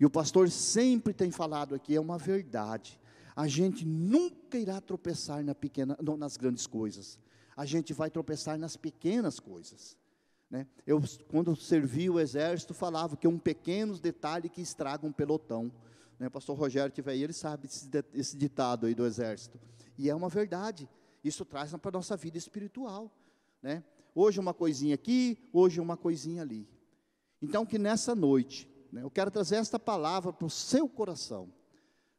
E 0.00 0.06
o 0.06 0.10
pastor 0.10 0.50
sempre 0.50 1.12
tem 1.12 1.30
falado 1.30 1.74
aqui, 1.74 1.94
é 1.94 2.00
uma 2.00 2.16
verdade. 2.16 2.98
A 3.36 3.46
gente 3.46 3.84
nunca 3.84 4.56
irá 4.58 4.80
tropeçar 4.80 5.44
na 5.44 5.54
pequena, 5.54 5.96
não, 6.02 6.16
nas 6.16 6.36
grandes 6.38 6.66
coisas. 6.66 7.18
A 7.54 7.66
gente 7.66 7.92
vai 7.92 8.10
tropeçar 8.10 8.58
nas 8.58 8.76
pequenas 8.76 9.38
coisas. 9.38 9.96
Né? 10.54 10.68
Eu, 10.86 11.02
quando 11.26 11.56
servi 11.56 12.08
o 12.08 12.20
exército, 12.20 12.72
falava 12.72 13.16
que 13.16 13.26
é 13.26 13.30
um 13.30 13.40
pequeno 13.40 13.98
detalhe 13.98 14.48
que 14.48 14.62
estraga 14.62 15.04
um 15.04 15.10
pelotão. 15.10 15.68
Né? 16.16 16.30
Pastor 16.30 16.56
Rogério 16.56 16.92
tiver 16.92 17.10
aí, 17.10 17.24
ele 17.24 17.32
sabe 17.32 17.66
esse, 17.66 17.90
esse 18.12 18.36
ditado 18.36 18.86
aí 18.86 18.94
do 18.94 19.04
exército. 19.04 19.58
E 19.98 20.08
é 20.08 20.14
uma 20.14 20.28
verdade. 20.28 20.88
Isso 21.24 21.44
traz 21.44 21.74
para 21.74 21.88
a 21.88 21.98
nossa 21.98 22.16
vida 22.16 22.38
espiritual. 22.38 23.10
Né? 23.60 23.82
Hoje 24.14 24.38
uma 24.38 24.54
coisinha 24.54 24.94
aqui, 24.94 25.36
hoje 25.52 25.80
uma 25.80 25.96
coisinha 25.96 26.42
ali. 26.42 26.68
Então, 27.42 27.66
que 27.66 27.76
nessa 27.76 28.14
noite, 28.14 28.70
né, 28.92 29.02
eu 29.02 29.10
quero 29.10 29.32
trazer 29.32 29.56
esta 29.56 29.80
palavra 29.80 30.32
para 30.32 30.46
o 30.46 30.50
seu 30.50 30.88
coração, 30.88 31.52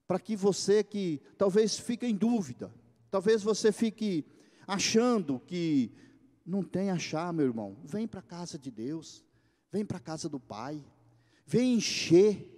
para 0.06 0.20
que 0.20 0.36
você 0.36 0.84
que 0.84 1.22
talvez 1.38 1.80
fique 1.80 2.06
em 2.06 2.14
dúvida, 2.14 2.70
talvez 3.10 3.42
você 3.42 3.72
fique 3.72 4.26
achando 4.68 5.40
que 5.40 5.90
não 6.46 6.62
tem 6.62 6.92
achar, 6.92 7.34
meu 7.34 7.46
irmão. 7.46 7.76
Vem 7.84 8.08
para 8.08 8.20
a 8.20 8.24
casa 8.24 8.60
de 8.60 8.70
Deus. 8.70 9.26
Vem 9.72 9.84
para 9.84 9.98
a 9.98 10.02
casa 10.02 10.30
do 10.30 10.40
Pai. 10.40 10.84
Vem 11.46 11.76
encher. 11.76 12.52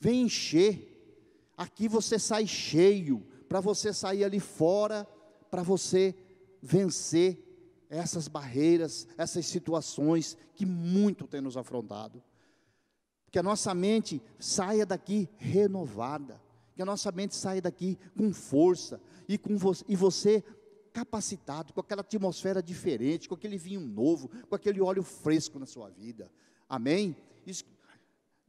Vem 0.00 0.22
encher. 0.22 1.52
Aqui 1.56 1.86
você 1.86 2.18
sai 2.18 2.46
cheio. 2.46 3.24
Para 3.48 3.60
você 3.60 3.92
sair 3.92 4.24
ali 4.24 4.40
fora. 4.40 5.06
Para 5.48 5.62
você 5.62 6.14
vencer 6.60 7.46
essas 7.88 8.28
barreiras, 8.28 9.06
essas 9.16 9.46
situações 9.46 10.36
que 10.54 10.66
muito 10.66 11.26
tem 11.26 11.40
nos 11.40 11.56
afrontado. 11.56 12.22
Que 13.30 13.38
a 13.38 13.42
nossa 13.42 13.72
mente 13.74 14.20
saia 14.40 14.84
daqui 14.84 15.28
renovada. 15.36 16.40
Que 16.74 16.82
a 16.82 16.86
nossa 16.86 17.12
mente 17.12 17.36
saia 17.36 17.62
daqui 17.62 17.96
com 18.16 18.32
força. 18.32 19.00
E, 19.28 19.38
com 19.38 19.56
vo 19.56 19.72
e 19.86 19.94
você 19.94 20.42
capacitado, 20.92 21.72
com 21.72 21.80
aquela 21.80 22.00
atmosfera 22.02 22.62
diferente, 22.62 23.28
com 23.28 23.34
aquele 23.34 23.56
vinho 23.56 23.80
novo, 23.80 24.30
com 24.48 24.54
aquele 24.54 24.80
óleo 24.80 25.02
fresco 25.02 25.58
na 25.58 25.66
sua 25.66 25.88
vida. 25.90 26.30
Amém? 26.68 27.16
Isso, 27.46 27.64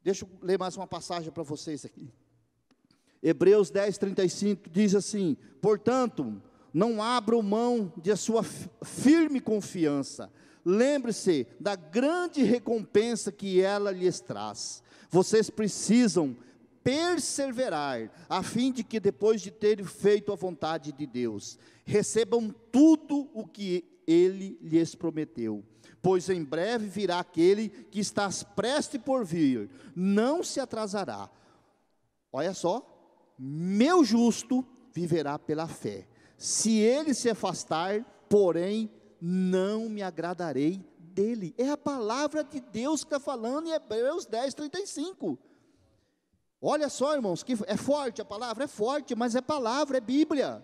deixa 0.04 0.26
eu 0.26 0.30
ler 0.42 0.60
mais 0.60 0.76
uma 0.76 0.88
passagem 0.88 1.32
para 1.32 1.44
vocês 1.44 1.86
aqui. 1.86 2.12
Hebreus 3.22 3.70
10, 3.70 3.98
35 3.98 4.70
diz 4.70 4.96
assim: 4.96 5.38
Portanto, 5.62 6.42
não 6.74 7.02
abram 7.02 7.42
mão 7.42 7.94
de 7.98 8.16
sua 8.16 8.44
firme 8.44 9.40
confiança. 9.40 10.32
Lembre-se 10.64 11.48
da 11.60 11.76
grande 11.76 12.44
recompensa 12.44 13.32
que 13.32 13.62
ela 13.62 13.92
lhes 13.92 14.20
traz. 14.20 14.84
Vocês 15.10 15.50
precisam 15.50 16.38
perseverar, 16.84 18.12
a 18.28 18.42
fim 18.44 18.72
de 18.72 18.84
que 18.84 19.00
depois 19.00 19.42
de 19.42 19.52
terem 19.52 19.86
feito 19.86 20.32
a 20.32 20.36
vontade 20.36 20.92
de 20.92 21.06
Deus, 21.06 21.58
recebam 21.86 22.54
tudo 22.72 23.30
o 23.34 23.46
que 23.48 23.86
ele 24.08 24.58
lhes 24.62 24.96
prometeu. 24.96 25.64
Pois 26.02 26.30
em 26.30 26.44
breve 26.44 26.88
virá 26.88 27.20
aquele 27.20 27.70
que 27.70 28.00
está 28.00 28.30
prestes 28.56 29.00
por 29.02 29.24
vir, 29.24 29.70
não 29.96 30.44
se 30.44 30.60
atrasará. 30.60 31.30
Olha 32.34 32.54
só, 32.54 32.88
meu 33.38 34.04
justo 34.04 34.66
viverá 34.92 35.38
pela 35.38 35.68
fé. 35.68 36.08
Se 36.38 36.80
ele 36.80 37.14
se 37.14 37.30
afastar, 37.30 38.04
porém, 38.28 38.90
não 39.22 39.88
me 39.88 40.02
agradarei 40.02 40.84
dele. 40.98 41.54
É 41.58 41.70
a 41.70 41.78
palavra 41.78 42.44
de 42.44 42.60
Deus 42.60 43.04
que 43.04 43.14
está 43.14 43.20
falando 43.20 43.68
em 43.68 43.74
Hebreus 43.74 44.26
10, 44.26 44.54
35. 44.56 45.38
Olha 46.62 46.89
só, 46.89 47.15
irmãos, 47.15 47.41
que 47.41 47.53
é 47.65 47.75
forte 47.75 48.22
a 48.22 48.25
palavra, 48.25 48.65
é 48.65 48.68
forte, 48.68 49.15
mas 49.15 49.36
é 49.36 49.41
palavra, 49.41 49.98
é 49.98 50.01
Bíblia. 50.01 50.63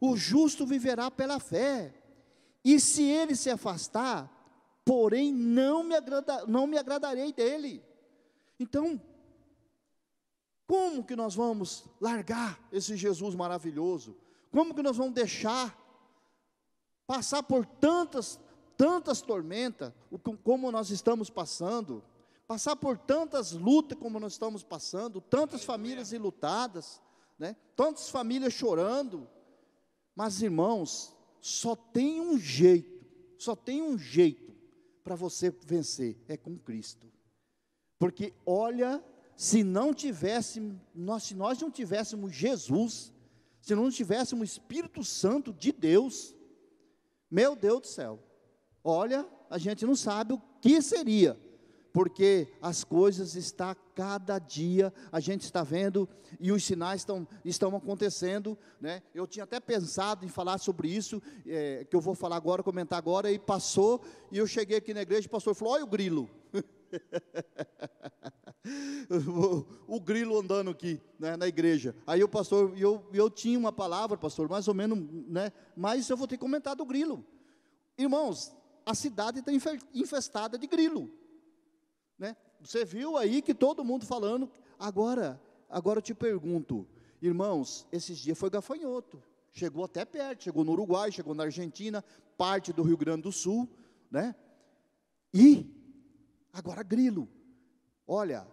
O 0.00 0.16
justo 0.16 0.66
viverá 0.66 1.10
pela 1.10 1.38
fé. 1.38 1.94
E 2.64 2.80
se 2.80 3.04
ele 3.04 3.36
se 3.36 3.48
afastar, 3.48 4.28
porém 4.84 5.32
não 5.32 5.84
me, 5.84 5.94
agrada, 5.94 6.44
não 6.46 6.66
me 6.66 6.76
agradarei 6.76 7.32
dele. 7.32 7.84
Então, 8.58 9.00
como 10.66 11.04
que 11.04 11.14
nós 11.14 11.36
vamos 11.36 11.84
largar 12.00 12.60
esse 12.72 12.96
Jesus 12.96 13.34
maravilhoso? 13.36 14.16
Como 14.50 14.74
que 14.74 14.82
nós 14.82 14.96
vamos 14.96 15.14
deixar 15.14 15.78
passar 17.06 17.42
por 17.44 17.64
tantas, 17.64 18.40
tantas 18.76 19.22
tormentas, 19.22 19.92
como 20.42 20.72
nós 20.72 20.90
estamos 20.90 21.30
passando, 21.30 22.02
passar 22.48 22.76
por 22.76 22.96
tantas 22.96 23.52
lutas 23.52 23.98
como 23.98 24.18
nós 24.18 24.32
estamos 24.32 24.62
passando, 24.64 25.20
tantas 25.20 25.64
famílias 25.64 26.14
enlutadas, 26.14 26.98
né? 27.38 27.54
tantas 27.76 28.08
famílias 28.08 28.54
chorando. 28.54 29.28
Mas, 30.16 30.40
irmãos, 30.40 31.14
só 31.42 31.76
tem 31.76 32.22
um 32.22 32.38
jeito, 32.38 33.04
só 33.38 33.54
tem 33.54 33.82
um 33.82 33.98
jeito 33.98 34.56
para 35.04 35.14
você 35.14 35.50
vencer, 35.50 36.16
é 36.26 36.38
com 36.38 36.58
Cristo. 36.58 37.06
Porque 37.98 38.32
olha, 38.46 39.04
se 39.36 39.62
não 39.62 39.92
tivéssemos, 39.92 40.78
nós, 40.94 41.24
se 41.24 41.34
nós 41.34 41.60
não 41.60 41.70
tivéssemos 41.70 42.34
Jesus, 42.34 43.12
se 43.60 43.74
não 43.74 43.90
tivéssemos 43.90 44.40
o 44.40 44.52
Espírito 44.52 45.04
Santo 45.04 45.52
de 45.52 45.70
Deus, 45.70 46.34
meu 47.30 47.54
Deus 47.54 47.82
do 47.82 47.86
céu, 47.86 48.18
olha, 48.82 49.28
a 49.50 49.58
gente 49.58 49.84
não 49.84 49.94
sabe 49.94 50.32
o 50.32 50.42
que 50.62 50.80
seria, 50.80 51.38
porque 51.98 52.46
as 52.62 52.84
coisas 52.84 53.34
estão 53.34 53.74
cada 53.92 54.38
dia, 54.38 54.94
a 55.10 55.18
gente 55.18 55.42
está 55.42 55.64
vendo 55.64 56.08
e 56.38 56.52
os 56.52 56.62
sinais 56.62 57.00
estão, 57.00 57.26
estão 57.44 57.74
acontecendo, 57.74 58.56
né? 58.80 59.02
Eu 59.12 59.26
tinha 59.26 59.42
até 59.42 59.58
pensado 59.58 60.24
em 60.24 60.28
falar 60.28 60.58
sobre 60.58 60.88
isso, 60.88 61.20
é, 61.44 61.84
que 61.90 61.96
eu 61.96 62.00
vou 62.00 62.14
falar 62.14 62.36
agora, 62.36 62.62
comentar 62.62 62.96
agora, 63.00 63.32
e 63.32 63.36
passou, 63.36 64.00
e 64.30 64.38
eu 64.38 64.46
cheguei 64.46 64.76
aqui 64.76 64.94
na 64.94 65.02
igreja, 65.02 65.26
o 65.26 65.30
pastor 65.30 65.56
falou: 65.56 65.74
olha 65.74 65.82
o 65.82 65.88
grilo. 65.88 66.30
o, 69.26 69.66
o, 69.96 70.00
grilo 70.00 70.38
andando 70.38 70.70
aqui 70.70 71.00
né, 71.18 71.36
na 71.36 71.48
igreja. 71.48 71.96
Aí 72.06 72.22
o 72.22 72.28
pastor, 72.28 72.78
eu, 72.78 73.04
eu 73.12 73.28
tinha 73.28 73.58
uma 73.58 73.72
palavra, 73.72 74.16
pastor, 74.16 74.48
mais 74.48 74.68
ou 74.68 74.74
menos, 74.74 75.00
né? 75.26 75.50
Mas 75.76 76.08
eu 76.08 76.16
vou 76.16 76.28
ter 76.28 76.36
que 76.36 76.42
comentar 76.42 76.76
do 76.76 76.86
grilo. 76.86 77.26
Irmãos, 77.98 78.54
a 78.86 78.94
cidade 78.94 79.40
está 79.40 79.50
infestada 79.92 80.56
de 80.56 80.68
grilo. 80.68 81.10
Né? 82.18 82.36
Você 82.60 82.84
viu 82.84 83.16
aí 83.16 83.40
que 83.40 83.54
todo 83.54 83.84
mundo 83.84 84.04
falando. 84.04 84.50
Agora, 84.78 85.40
agora 85.68 85.98
eu 85.98 86.02
te 86.02 86.14
pergunto, 86.14 86.86
irmãos, 87.22 87.86
esses 87.92 88.18
dias 88.18 88.36
foi 88.36 88.50
gafanhoto. 88.50 89.22
Chegou 89.52 89.84
até 89.84 90.04
perto, 90.04 90.44
chegou 90.44 90.64
no 90.64 90.72
Uruguai, 90.72 91.10
chegou 91.12 91.34
na 91.34 91.44
Argentina, 91.44 92.04
parte 92.36 92.72
do 92.72 92.82
Rio 92.82 92.96
Grande 92.96 93.22
do 93.22 93.32
Sul, 93.32 93.68
né? 94.10 94.34
E 95.32 95.72
agora 96.52 96.82
grilo. 96.82 97.28
Olha, 98.06 98.46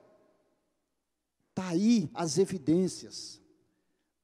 está 1.49 1.69
aí 1.69 2.09
as 2.13 2.37
evidências, 2.37 3.41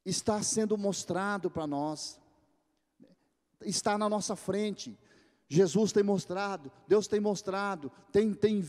está 0.05 0.41
sendo 0.43 0.77
mostrado 0.77 1.49
para 1.49 1.65
nós, 1.65 2.19
está 3.61 3.97
na 3.97 4.09
nossa 4.09 4.35
frente. 4.35 4.97
Jesus 5.47 5.91
tem 5.91 6.03
mostrado, 6.03 6.71
Deus 6.87 7.07
tem 7.07 7.19
mostrado, 7.19 7.91
tem, 8.11 8.33
tem 8.33 8.63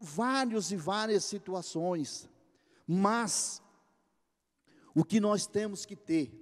vários 0.00 0.72
e 0.72 0.76
várias 0.76 1.24
situações, 1.24 2.28
mas 2.86 3.62
o 4.94 5.04
que 5.04 5.20
nós 5.20 5.46
temos 5.46 5.84
que 5.84 5.94
ter 5.94 6.36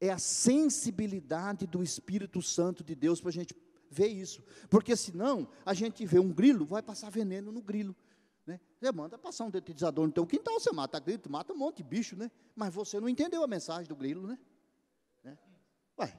é 0.00 0.10
a 0.10 0.18
sensibilidade 0.18 1.66
do 1.66 1.82
Espírito 1.82 2.42
Santo 2.42 2.84
de 2.84 2.94
Deus 2.94 3.20
para 3.20 3.30
a 3.30 3.32
gente 3.32 3.56
ver 3.90 4.08
isso, 4.08 4.42
porque 4.68 4.94
senão 4.96 5.48
a 5.64 5.72
gente 5.72 6.04
vê 6.04 6.18
um 6.18 6.32
grilo, 6.32 6.66
vai 6.66 6.82
passar 6.82 7.10
veneno 7.10 7.50
no 7.50 7.62
grilo. 7.62 7.96
Né? 8.46 8.60
Você 8.78 8.92
manda 8.92 9.16
passar 9.16 9.44
um 9.44 9.50
detetizador 9.50 10.06
no 10.06 10.12
teu 10.12 10.26
quintal, 10.26 10.60
você 10.60 10.72
mata 10.72 10.98
grilo, 11.00 11.22
mata 11.30 11.52
um 11.52 11.56
monte 11.56 11.78
de 11.78 11.84
bicho, 11.84 12.16
né? 12.16 12.30
Mas 12.54 12.74
você 12.74 13.00
não 13.00 13.08
entendeu 13.08 13.42
a 13.42 13.46
mensagem 13.46 13.86
do 13.88 13.96
grilo, 13.96 14.26
né? 14.26 14.38
né? 15.22 15.38
Ué, 15.98 16.14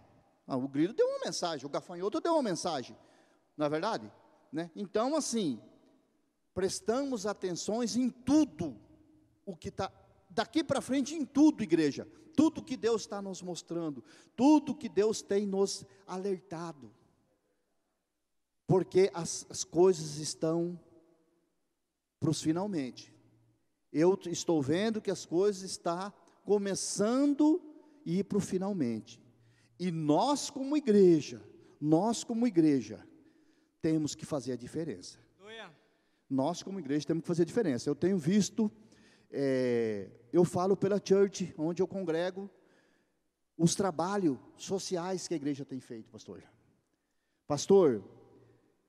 ah, 0.48 0.58
o 0.58 0.68
grilo 0.68 0.94
deu 0.94 1.06
uma 1.08 1.20
mensagem, 1.26 1.66
o 1.66 1.70
gafanhoto 1.70 2.20
deu 2.20 2.34
uma 2.34 2.42
mensagem, 2.42 2.98
não 3.56 3.66
é 3.66 3.70
verdade? 3.70 4.12
Né? 4.52 4.72
Então, 4.76 5.16
assim, 5.16 5.62
prestamos 6.56 7.26
atenções 7.26 7.98
em 7.98 8.10
tudo 8.10 8.80
o 9.46 9.56
que 9.56 9.68
está 9.68 9.92
daqui 10.30 10.64
para 10.64 10.82
frente 10.82 11.14
em 11.14 11.26
tudo, 11.26 11.62
igreja. 11.62 12.08
Tudo 12.36 12.64
que 12.64 12.76
Deus 12.76 13.04
está 13.04 13.22
nos 13.22 13.42
mostrando, 13.42 14.04
tudo 14.36 14.76
que 14.76 14.90
Deus 14.90 15.22
tem 15.22 15.46
nos 15.46 15.86
alertado. 16.08 16.92
Porque 18.66 19.12
as, 19.14 19.46
as 19.50 19.64
coisas 19.64 20.18
estão 20.18 20.80
para 22.20 22.30
os 22.30 22.42
finalmente. 22.42 23.14
Eu 23.92 24.20
estou 24.26 24.62
vendo 24.62 25.02
que 25.02 25.12
as 25.12 25.26
coisas 25.26 25.62
estão 25.64 26.12
começando 26.44 27.62
a 28.06 28.10
ir 28.10 28.24
para 28.26 28.38
o 28.38 28.42
finalmente. 28.42 29.22
E 29.80 29.92
nós, 29.92 30.50
como 30.50 30.76
igreja, 30.76 31.42
nós, 31.80 32.24
como 32.24 32.48
igreja, 32.48 33.06
temos 33.82 34.16
que 34.16 34.26
fazer 34.26 34.54
a 34.54 34.58
diferença. 34.58 35.25
Nós, 36.30 36.64
como 36.64 36.80
igreja, 36.80 37.06
temos 37.06 37.22
que 37.22 37.28
fazer 37.28 37.46
diferença. 37.46 37.90
Eu 37.90 37.96
tenho 37.96 38.18
visto, 38.18 38.72
é, 39.32 40.10
eu 40.34 40.44
falo 40.44 40.76
pela 40.76 41.02
church, 41.04 41.54
onde 41.58 41.82
eu 41.82 41.88
congrego, 41.88 42.50
os 43.58 43.76
trabalhos 43.76 44.38
sociais 44.58 45.28
que 45.28 45.34
a 45.34 45.38
igreja 45.38 45.64
tem 45.64 45.80
feito, 45.80 46.10
pastor. 46.10 46.44
Pastor, 47.48 48.04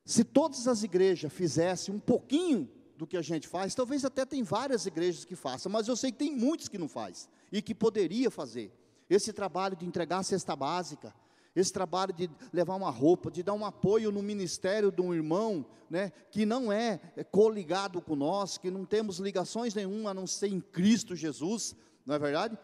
se 0.05 0.25
todas 0.25 0.67
as 0.67 0.83
igrejas 0.83 1.33
fizessem 1.33 1.95
um 1.95 2.01
pouquinho 2.01 2.69
do 2.97 3.07
que 3.07 3.17
a 3.17 3.23
gente 3.23 3.47
faz, 3.47 3.75
talvez 3.75 4.05
até 4.05 4.25
tem 4.25 4.43
várias 4.43 4.87
igrejas 4.87 5.25
que 5.25 5.37
façam, 5.37 5.71
mas 5.71 5.87
eu 5.87 5.97
sei 5.97 6.11
que 6.11 6.19
tem 6.19 6.35
muitos 6.35 6.69
que 6.69 6.79
não 6.79 6.89
faz 6.89 7.29
e 7.53 7.61
que 7.61 7.75
poderia 7.75 8.31
fazer. 8.31 8.73
Esse 9.09 9.33
trabalho 9.33 9.77
de 9.77 9.85
entregar 9.87 10.19
a 10.19 10.23
cesta 10.23 10.57
básica, 10.57 11.15
esse 11.57 11.73
trabalho 11.73 12.13
de 12.13 12.31
levar 12.53 12.75
uma 12.75 12.91
roupa, 12.91 13.31
de 13.31 13.43
dar 13.43 13.55
um 13.55 13.65
apoio 13.65 14.13
no 14.13 14.23
ministério 14.23 14.93
de 14.93 15.01
um 15.01 15.15
irmão, 15.15 15.65
né, 15.89 16.13
que 16.31 16.45
não 16.45 16.71
é, 16.71 17.01
coligado 17.31 18.03
com 18.03 18.15
nós, 18.15 18.59
que 18.59 18.71
não 18.71 18.85
temos 18.85 19.19
ligações 19.19 19.75
nenhuma 19.75 20.11
a 20.11 20.15
não 20.15 20.27
ser 20.27 20.49
em 20.49 20.61
Cristo 20.61 21.17
Jesus, 21.17 21.75
não 22.05 22.15
é 22.15 22.19
verdade? 22.19 22.59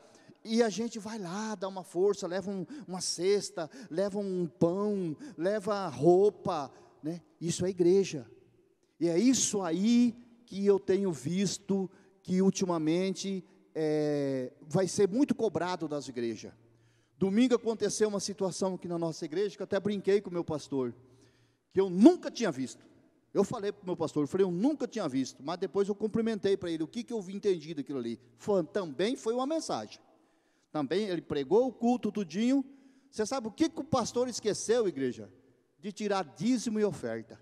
E 0.45 0.63
a 0.63 0.69
gente 0.69 0.99
vai 0.99 1.19
lá, 1.19 1.55
dá 1.55 1.69
uma 1.69 1.85
força, 1.85 2.27
leva 2.27 2.51
um, 2.51 2.67
uma 2.87 3.01
cesta, 3.01 3.71
leva 3.91 4.19
um 4.19 4.47
pão, 4.47 5.17
leva 5.39 5.89
roupa, 5.89 6.71
né? 7.03 7.23
Isso 7.41 7.65
é 7.65 7.71
igreja. 7.71 8.29
E 9.01 9.09
é 9.09 9.19
isso 9.19 9.63
aí 9.63 10.15
que 10.45 10.67
eu 10.67 10.79
tenho 10.79 11.13
visto 11.13 11.91
que 12.23 12.43
ultimamente 12.43 13.45
é, 13.75 14.53
vai 14.69 14.87
ser 14.87 15.09
muito 15.09 15.35
cobrado 15.35 15.89
das 15.89 16.09
igrejas. 16.09 16.53
Domingo 17.23 17.55
aconteceu 17.55 18.09
uma 18.09 18.19
situação 18.19 18.75
aqui 18.75 18.89
na 18.89 18.99
nossa 18.99 19.25
igreja 19.25 19.55
que 19.55 19.63
eu 19.63 19.65
até 19.65 19.79
brinquei 19.79 20.21
com 20.21 20.29
o 20.29 20.33
meu 20.33 20.43
pastor, 20.43 20.93
que 21.73 21.81
eu 21.81 21.89
nunca 21.89 22.33
tinha 22.33 22.51
visto. 22.51 22.85
Eu 23.33 23.45
falei 23.45 23.71
para 23.71 23.81
o 23.85 23.87
meu 23.87 23.97
pastor, 23.97 24.25
eu 24.25 24.27
falei, 24.27 24.45
eu 24.45 24.51
nunca 24.51 24.89
tinha 24.89 25.09
visto, 25.09 25.41
mas 25.41 25.57
depois 25.57 25.89
eu 25.89 25.95
cumprimentei 25.95 26.57
para 26.57 26.69
ele, 26.69 26.83
o 26.83 26.89
que, 26.89 27.05
que 27.05 27.13
eu 27.13 27.23
vi 27.23 27.37
entendido 27.37 27.81
aquilo 27.81 28.01
ali. 28.01 28.19
Foi, 28.39 28.65
também 28.65 29.15
foi 29.15 29.35
uma 29.35 29.47
mensagem. 29.47 30.01
Também 30.73 31.07
ele 31.07 31.23
pregou 31.23 31.69
o 31.69 31.73
culto 31.73 32.11
tudinho. 32.11 32.65
Você 33.09 33.25
sabe 33.25 33.47
o 33.47 33.53
que, 33.53 33.69
que 33.69 33.81
o 33.81 33.85
pastor 33.85 34.27
esqueceu, 34.27 34.89
igreja? 34.89 35.33
De 35.79 35.93
tirar 35.93 36.25
dízimo 36.25 36.81
e 36.81 36.85
oferta. 36.85 37.41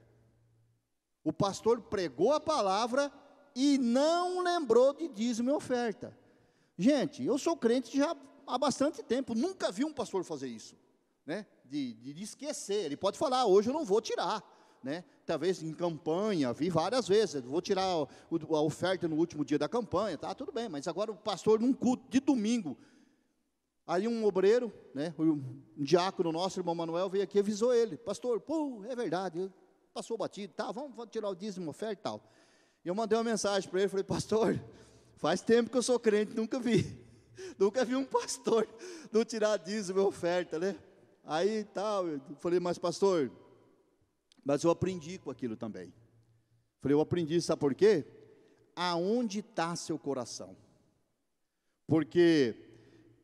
O 1.24 1.32
pastor 1.32 1.80
pregou 1.80 2.34
a 2.34 2.40
palavra 2.40 3.10
e 3.56 3.78
não 3.78 4.42
lembrou 4.42 4.92
de 4.92 5.08
dízimo 5.08 5.48
e 5.48 5.54
oferta. 5.54 6.14
Gente, 6.76 7.24
eu 7.24 7.38
sou 7.38 7.56
crente 7.56 7.96
já 7.96 8.14
há 8.54 8.58
bastante 8.58 9.02
tempo, 9.02 9.34
nunca 9.34 9.70
vi 9.70 9.84
um 9.84 9.92
pastor 9.92 10.24
fazer 10.24 10.48
isso, 10.48 10.76
né? 11.24 11.46
De, 11.64 11.94
de, 11.94 12.22
esquecer. 12.22 12.84
Ele 12.84 12.96
pode 12.96 13.18
falar, 13.18 13.46
hoje 13.46 13.68
eu 13.68 13.72
não 13.72 13.84
vou 13.84 14.00
tirar, 14.00 14.42
né? 14.82 15.04
Talvez 15.24 15.62
em 15.62 15.72
campanha, 15.72 16.52
vi 16.52 16.68
várias 16.68 17.06
vezes, 17.06 17.42
vou 17.44 17.62
tirar 17.62 17.84
a, 17.84 18.06
a 18.06 18.62
oferta 18.62 19.06
no 19.06 19.16
último 19.16 19.44
dia 19.44 19.58
da 19.58 19.68
campanha, 19.68 20.18
tá? 20.18 20.34
Tudo 20.34 20.52
bem, 20.52 20.68
mas 20.68 20.88
agora 20.88 21.12
o 21.12 21.16
pastor 21.16 21.60
num 21.60 21.72
culto 21.72 22.04
de 22.08 22.20
domingo, 22.20 22.76
Aí 23.90 24.06
um 24.06 24.24
obreiro, 24.24 24.72
né, 24.94 25.12
um 25.18 25.42
diácono 25.76 26.30
nosso, 26.30 26.60
irmão 26.60 26.76
Manuel, 26.76 27.10
veio 27.10 27.24
aqui 27.24 27.38
e 27.38 27.40
avisou 27.40 27.74
ele, 27.74 27.96
pastor, 27.96 28.40
pô, 28.40 28.84
é 28.88 28.94
verdade, 28.94 29.52
passou 29.92 30.16
batido, 30.16 30.52
tá, 30.54 30.70
vamos, 30.70 30.94
vamos 30.94 31.10
tirar 31.10 31.28
o 31.28 31.34
dízimo, 31.34 31.68
oferta 31.70 31.94
e 31.94 32.02
tal. 32.04 32.22
E 32.84 32.88
eu 32.88 32.94
mandei 32.94 33.18
uma 33.18 33.24
mensagem 33.24 33.68
para 33.68 33.80
ele, 33.80 33.88
falei, 33.88 34.04
pastor, 34.04 34.62
faz 35.16 35.42
tempo 35.42 35.70
que 35.70 35.76
eu 35.76 35.82
sou 35.82 35.98
crente, 35.98 36.36
nunca 36.36 36.60
vi. 36.60 37.04
Nunca 37.58 37.84
vi 37.84 37.94
um 37.94 38.04
pastor 38.04 38.68
não 39.12 39.24
tirar 39.24 39.56
dízimo 39.56 39.98
e 40.00 40.02
oferta, 40.02 40.58
né? 40.58 40.76
Aí 41.24 41.64
tal, 41.64 42.06
eu 42.08 42.20
falei, 42.38 42.58
mas 42.58 42.78
pastor, 42.78 43.30
mas 44.44 44.62
eu 44.64 44.70
aprendi 44.70 45.18
com 45.18 45.30
aquilo 45.30 45.56
também. 45.56 45.92
Falei, 46.80 46.94
eu 46.94 47.00
aprendi, 47.00 47.40
sabe 47.40 47.60
por 47.60 47.74
quê? 47.74 48.06
Aonde 48.74 49.40
está 49.40 49.76
seu 49.76 49.98
coração? 49.98 50.56
Porque 51.86 52.54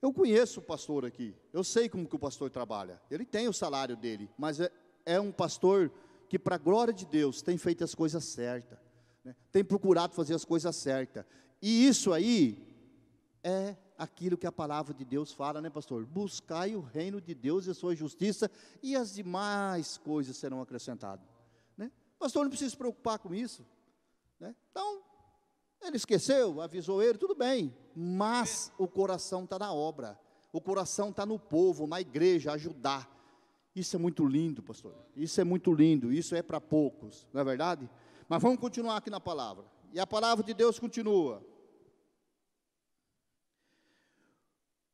eu 0.02 0.12
conheço 0.12 0.60
o 0.60 0.62
pastor 0.62 1.04
aqui, 1.04 1.34
eu 1.52 1.64
sei 1.64 1.88
como 1.88 2.06
que 2.06 2.16
o 2.16 2.18
pastor 2.18 2.50
trabalha, 2.50 3.00
ele 3.10 3.24
tem 3.24 3.48
o 3.48 3.52
salário 3.52 3.96
dele, 3.96 4.30
mas 4.36 4.60
é, 4.60 4.70
é 5.04 5.20
um 5.20 5.32
pastor 5.32 5.90
que, 6.28 6.38
para 6.38 6.56
a 6.56 6.58
glória 6.58 6.92
de 6.92 7.06
Deus, 7.06 7.42
tem 7.42 7.56
feito 7.56 7.82
as 7.82 7.94
coisas 7.94 8.24
certas, 8.24 8.78
né? 9.24 9.34
tem 9.50 9.64
procurado 9.64 10.14
fazer 10.14 10.34
as 10.34 10.44
coisas 10.44 10.76
certas, 10.76 11.24
e 11.62 11.88
isso 11.88 12.12
aí 12.12 12.62
é 13.42 13.76
aquilo 13.98 14.36
que 14.36 14.46
a 14.46 14.52
palavra 14.52 14.94
de 14.94 15.04
Deus 15.04 15.32
fala, 15.32 15.60
né, 15.60 15.70
pastor? 15.70 16.04
Buscai 16.04 16.74
o 16.74 16.80
reino 16.80 17.20
de 17.20 17.34
Deus 17.34 17.66
e 17.66 17.70
a 17.70 17.74
sua 17.74 17.94
justiça, 17.94 18.50
e 18.82 18.96
as 18.96 19.14
demais 19.14 19.98
coisas 19.98 20.36
serão 20.36 20.60
acrescentadas. 20.60 21.26
Né? 21.76 21.90
Pastor, 22.18 22.42
não 22.42 22.50
precisa 22.50 22.70
se 22.70 22.76
preocupar 22.76 23.18
com 23.18 23.34
isso. 23.34 23.64
Né? 24.38 24.54
Então, 24.70 25.02
ele 25.82 25.96
esqueceu, 25.96 26.60
avisou 26.60 27.02
ele, 27.02 27.18
tudo 27.18 27.34
bem, 27.34 27.74
mas 27.94 28.72
o 28.78 28.88
coração 28.88 29.44
está 29.44 29.58
na 29.58 29.72
obra, 29.72 30.18
o 30.52 30.60
coração 30.60 31.10
está 31.10 31.24
no 31.24 31.38
povo, 31.38 31.86
na 31.86 32.00
igreja, 32.00 32.52
ajudar. 32.52 33.10
Isso 33.74 33.94
é 33.94 33.98
muito 33.98 34.24
lindo, 34.24 34.62
pastor. 34.62 34.94
Isso 35.14 35.40
é 35.40 35.44
muito 35.44 35.72
lindo, 35.72 36.12
isso 36.12 36.34
é 36.34 36.42
para 36.42 36.60
poucos, 36.60 37.26
não 37.32 37.40
é 37.40 37.44
verdade? 37.44 37.88
Mas 38.28 38.42
vamos 38.42 38.58
continuar 38.58 38.96
aqui 38.96 39.10
na 39.10 39.20
palavra. 39.20 39.64
E 39.92 40.00
a 40.00 40.06
palavra 40.06 40.44
de 40.44 40.52
Deus 40.52 40.78
continua. 40.78 41.42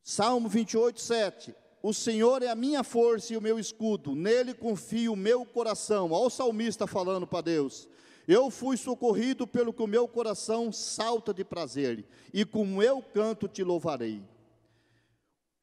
Salmo 0.02 0.48
28, 0.48 1.00
7. 1.00 1.54
O 1.82 1.92
Senhor 1.92 2.42
é 2.42 2.48
a 2.48 2.54
minha 2.54 2.84
força 2.84 3.32
e 3.32 3.36
o 3.36 3.42
meu 3.42 3.58
escudo, 3.58 4.14
nele 4.14 4.54
confio 4.54 5.14
o 5.14 5.16
meu 5.16 5.44
coração. 5.44 6.12
Olha 6.12 6.26
o 6.26 6.30
salmista 6.30 6.86
falando 6.86 7.26
para 7.26 7.42
Deus. 7.42 7.88
Eu 8.26 8.50
fui 8.50 8.76
socorrido 8.76 9.46
pelo 9.46 9.72
que 9.72 9.82
o 9.82 9.86
meu 9.86 10.06
coração 10.06 10.72
salta 10.72 11.34
de 11.34 11.44
prazer, 11.44 12.04
e 12.32 12.44
com 12.44 12.64
meu 12.64 13.02
canto 13.02 13.48
te 13.48 13.64
louvarei. 13.64 14.22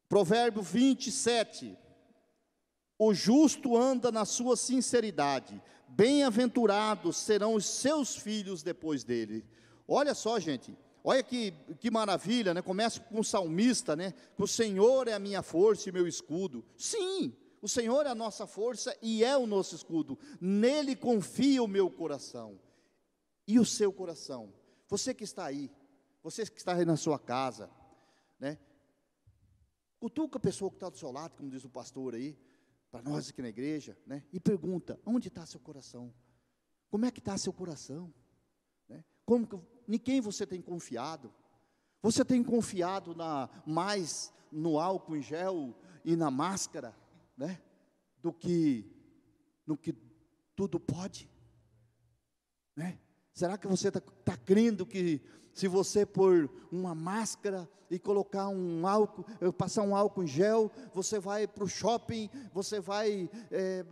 Provérbio 0.09 0.61
27. 0.61 1.77
O 2.97 3.13
justo 3.13 3.77
anda 3.77 4.11
na 4.11 4.25
sua 4.25 4.57
sinceridade, 4.57 5.61
bem-aventurados 5.87 7.15
serão 7.15 7.53
os 7.53 7.65
seus 7.65 8.17
filhos 8.17 8.61
depois 8.61 9.05
dele. 9.05 9.45
Olha 9.87 10.13
só, 10.13 10.37
gente, 10.37 10.77
Olha 11.03 11.23
que, 11.23 11.53
que 11.79 11.89
maravilha, 11.89 12.53
né? 12.53 12.61
Começa 12.61 12.99
com 12.99 13.19
o 13.19 13.23
salmista, 13.23 13.95
né? 13.95 14.13
Que 14.35 14.43
o 14.43 14.47
Senhor 14.47 15.07
é 15.07 15.13
a 15.13 15.19
minha 15.19 15.41
força 15.41 15.89
e 15.89 15.91
meu 15.91 16.07
escudo. 16.07 16.65
Sim, 16.77 17.33
o 17.61 17.67
Senhor 17.67 18.05
é 18.05 18.09
a 18.09 18.15
nossa 18.15 18.45
força 18.45 18.95
e 19.01 19.23
é 19.23 19.37
o 19.37 19.47
nosso 19.47 19.75
escudo. 19.75 20.17
Nele 20.39 20.95
confia 20.95 21.63
o 21.63 21.67
meu 21.67 21.89
coração. 21.89 22.59
E 23.47 23.59
o 23.59 23.65
seu 23.65 23.91
coração? 23.91 24.53
Você 24.87 25.13
que 25.13 25.23
está 25.23 25.45
aí, 25.45 25.71
você 26.21 26.45
que 26.45 26.57
está 26.57 26.75
aí 26.75 26.85
na 26.85 26.97
sua 26.97 27.17
casa, 27.17 27.69
né? 28.39 28.57
Cutuca 29.99 30.37
a 30.37 30.41
pessoa 30.41 30.69
que 30.69 30.77
está 30.77 30.89
do 30.89 30.97
seu 30.97 31.11
lado, 31.11 31.35
como 31.35 31.49
diz 31.49 31.65
o 31.65 31.69
pastor 31.69 32.15
aí, 32.15 32.37
para 32.91 33.01
nós 33.01 33.29
aqui 33.29 33.41
na 33.41 33.49
igreja, 33.49 33.97
né? 34.05 34.23
E 34.31 34.39
pergunta: 34.39 34.99
onde 35.05 35.27
está 35.27 35.45
seu 35.45 35.59
coração? 35.59 36.13
Como 36.89 37.05
é 37.05 37.11
que 37.11 37.19
está 37.19 37.37
seu 37.37 37.53
coração? 37.53 38.13
Né? 38.87 39.03
Como 39.25 39.47
que 39.47 39.55
em 39.89 39.97
quem 39.97 40.21
você 40.21 40.45
tem 40.45 40.61
confiado? 40.61 41.33
Você 42.01 42.23
tem 42.23 42.43
confiado 42.43 43.15
na, 43.15 43.49
mais 43.65 44.33
no 44.51 44.79
álcool 44.79 45.17
em 45.17 45.21
gel 45.21 45.75
e 46.05 46.15
na 46.15 46.31
máscara, 46.31 46.95
né? 47.35 47.59
Do 48.21 48.31
que 48.31 48.85
no 49.65 49.77
que 49.77 49.93
tudo 50.55 50.79
pode, 50.79 51.29
né? 52.75 52.99
Será 53.33 53.57
que 53.57 53.67
você 53.67 53.89
está 53.89 53.99
tá 53.99 54.37
crendo 54.37 54.85
que 54.85 55.21
se 55.53 55.67
você 55.67 56.05
pôr 56.05 56.49
uma 56.71 56.93
máscara 56.95 57.69
e 57.89 57.97
colocar 57.97 58.47
um 58.47 58.85
álcool, 58.87 59.25
passar 59.53 59.83
um 59.83 59.95
álcool 59.95 60.23
em 60.23 60.27
gel, 60.27 60.71
você 60.93 61.19
vai 61.19 61.47
para 61.47 61.63
o 61.63 61.67
shopping, 61.67 62.29
você 62.53 62.79
vai 62.79 63.29
é, 63.51 63.85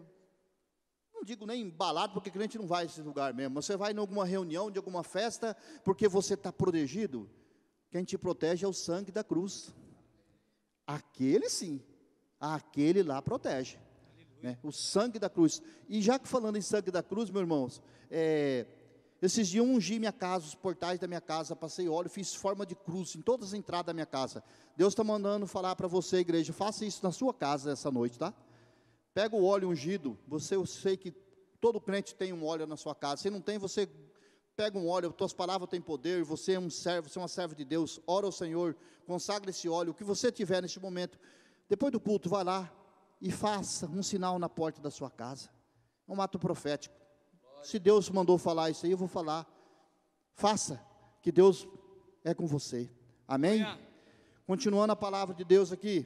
não 1.17 1.23
digo 1.23 1.45
nem 1.45 1.63
embalado, 1.63 2.13
porque 2.13 2.29
crente 2.29 2.57
não 2.57 2.67
vai 2.67 2.83
a 2.83 2.85
esse 2.85 3.01
lugar 3.01 3.33
mesmo. 3.33 3.61
Você 3.61 3.75
vai 3.75 3.91
em 3.91 3.97
alguma 3.97 4.25
reunião, 4.25 4.69
de 4.69 4.77
alguma 4.77 5.03
festa, 5.03 5.57
porque 5.83 6.07
você 6.07 6.35
está 6.35 6.51
protegido. 6.51 7.29
Quem 7.89 8.03
te 8.03 8.17
protege 8.17 8.65
é 8.65 8.67
o 8.67 8.73
sangue 8.73 9.11
da 9.11 9.23
cruz. 9.23 9.73
Aquele 10.85 11.49
sim, 11.49 11.81
aquele 12.39 13.01
lá 13.03 13.21
protege. 13.21 13.79
Né? 14.41 14.57
O 14.61 14.71
sangue 14.71 15.17
da 15.17 15.29
cruz. 15.29 15.61
E 15.89 16.01
já 16.01 16.19
que 16.19 16.27
falando 16.27 16.57
em 16.57 16.61
sangue 16.61 16.91
da 16.91 17.01
cruz, 17.01 17.29
meus 17.29 17.41
irmãos, 17.41 17.81
é, 18.11 18.67
esses 19.21 19.47
dias 19.47 19.65
eu 19.65 19.71
ungi 19.71 19.97
minha 19.97 20.13
casa, 20.13 20.45
os 20.45 20.55
portais 20.55 20.99
da 20.99 21.07
minha 21.07 21.21
casa, 21.21 21.55
passei 21.55 21.89
óleo, 21.89 22.09
fiz 22.09 22.35
forma 22.35 22.65
de 22.65 22.75
cruz 22.75 23.15
em 23.15 23.21
todas 23.21 23.47
as 23.47 23.53
entradas 23.53 23.87
da 23.87 23.93
minha 23.93 24.05
casa. 24.05 24.43
Deus 24.75 24.93
está 24.93 25.03
mandando 25.03 25.47
falar 25.47 25.75
para 25.75 25.87
você, 25.87 26.17
igreja, 26.17 26.53
faça 26.53 26.85
isso 26.85 27.03
na 27.03 27.11
sua 27.11 27.33
casa 27.33 27.71
essa 27.71 27.89
noite, 27.89 28.19
tá? 28.19 28.33
Pega 29.17 29.35
o 29.35 29.43
óleo 29.43 29.69
ungido. 29.69 30.15
Você, 30.27 30.55
eu 30.55 30.63
sei 30.67 30.95
que 30.95 31.11
todo 31.59 31.81
crente 31.81 32.13
tem 32.13 32.31
um 32.31 32.45
óleo 32.45 32.67
na 32.67 32.77
sua 32.77 32.93
casa. 32.93 33.23
Se 33.23 33.31
não 33.31 33.41
tem, 33.41 33.57
você 33.57 33.89
pega 34.55 34.77
um 34.77 34.87
óleo, 34.87 35.11
tuas 35.11 35.33
palavras 35.33 35.67
têm 35.67 35.81
poder, 35.81 36.23
você 36.23 36.53
é 36.53 36.59
um 36.59 36.69
servo, 36.69 37.09
você 37.09 37.17
é 37.17 37.21
uma 37.23 37.27
serva 37.27 37.55
de 37.55 37.65
Deus, 37.65 37.99
ora 38.05 38.27
ao 38.27 38.31
Senhor, 38.31 38.77
consagra 39.07 39.49
esse 39.49 39.67
óleo, 39.67 39.89
o 39.89 39.93
que 39.95 40.03
você 40.03 40.31
tiver 40.31 40.61
neste 40.61 40.79
momento. 40.79 41.17
Depois 41.67 41.91
do 41.91 41.99
culto, 41.99 42.29
vá 42.29 42.43
lá 42.43 42.71
e 43.19 43.31
faça 43.31 43.87
um 43.87 44.03
sinal 44.03 44.37
na 44.37 44.47
porta 44.47 44.79
da 44.83 44.91
sua 44.91 45.09
casa. 45.09 45.49
É 46.07 46.13
um 46.13 46.21
ato 46.21 46.37
profético. 46.37 46.95
Se 47.63 47.79
Deus 47.79 48.11
mandou 48.11 48.37
falar 48.37 48.69
isso 48.69 48.85
aí, 48.85 48.91
eu 48.91 48.99
vou 48.99 49.07
falar. 49.07 49.47
Faça, 50.35 50.79
que 51.23 51.31
Deus 51.31 51.67
é 52.23 52.35
com 52.35 52.45
você. 52.45 52.87
Amém? 53.27 53.65
Continuando 54.45 54.93
a 54.93 54.95
palavra 54.95 55.33
de 55.33 55.43
Deus 55.43 55.71
aqui 55.71 56.05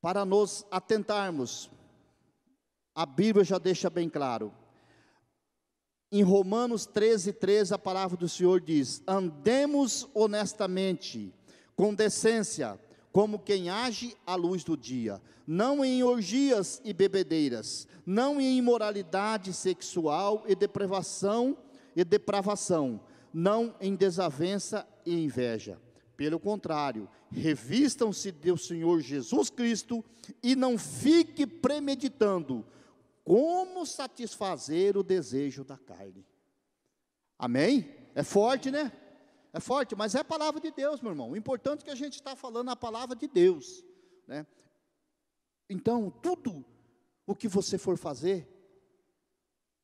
para 0.00 0.24
nos 0.24 0.64
atentarmos. 0.70 1.70
A 2.94 3.04
Bíblia 3.04 3.44
já 3.44 3.58
deixa 3.58 3.90
bem 3.90 4.08
claro. 4.08 4.52
Em 6.12 6.22
Romanos 6.22 6.86
13, 6.86 7.34
13, 7.34 7.74
a 7.74 7.78
palavra 7.78 8.16
do 8.16 8.28
Senhor 8.28 8.60
diz: 8.60 9.02
Andemos 9.06 10.08
honestamente, 10.12 11.32
com 11.76 11.94
decência, 11.94 12.80
como 13.12 13.38
quem 13.38 13.70
age 13.70 14.16
à 14.26 14.34
luz 14.34 14.64
do 14.64 14.76
dia, 14.76 15.20
não 15.46 15.84
em 15.84 16.02
orgias 16.02 16.80
e 16.84 16.92
bebedeiras, 16.92 17.86
não 18.04 18.40
em 18.40 18.56
imoralidade 18.56 19.52
sexual 19.52 20.42
e 20.46 20.54
depravação 20.54 21.56
e 21.94 22.04
depravação, 22.04 23.00
não 23.32 23.74
em 23.80 23.94
desavença 23.94 24.86
e 25.06 25.14
inveja 25.24 25.78
pelo 26.20 26.38
contrário, 26.38 27.08
revistam-se 27.30 28.30
do 28.30 28.58
Senhor 28.58 29.00
Jesus 29.00 29.48
Cristo 29.48 30.04
e 30.42 30.54
não 30.54 30.76
fique 30.76 31.46
premeditando 31.46 32.62
como 33.24 33.86
satisfazer 33.86 34.98
o 34.98 35.02
desejo 35.02 35.64
da 35.64 35.78
carne. 35.78 36.26
Amém? 37.38 37.90
É 38.14 38.22
forte, 38.22 38.70
né? 38.70 38.92
É 39.50 39.60
forte, 39.60 39.96
mas 39.96 40.14
é 40.14 40.18
a 40.20 40.24
palavra 40.24 40.60
de 40.60 40.70
Deus, 40.70 41.00
meu 41.00 41.12
irmão. 41.12 41.30
O 41.30 41.36
importante 41.38 41.80
é 41.80 41.84
que 41.84 41.90
a 41.90 41.94
gente 41.94 42.16
está 42.16 42.36
falando 42.36 42.68
a 42.68 42.76
palavra 42.76 43.16
de 43.16 43.26
Deus, 43.26 43.82
né? 44.26 44.46
Então, 45.70 46.10
tudo 46.10 46.62
o 47.26 47.34
que 47.34 47.48
você 47.48 47.78
for 47.78 47.96
fazer, 47.96 48.46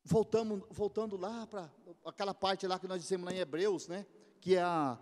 voltamos, 0.04 0.62
voltando 0.68 1.16
lá 1.16 1.46
para 1.46 1.72
aquela 2.04 2.34
parte 2.34 2.66
lá 2.66 2.78
que 2.78 2.86
nós 2.86 3.00
dissemos 3.00 3.24
lá 3.24 3.32
em 3.32 3.38
Hebreus, 3.38 3.88
né? 3.88 4.04
Que 4.38 4.56
é 4.56 4.60
a 4.60 4.98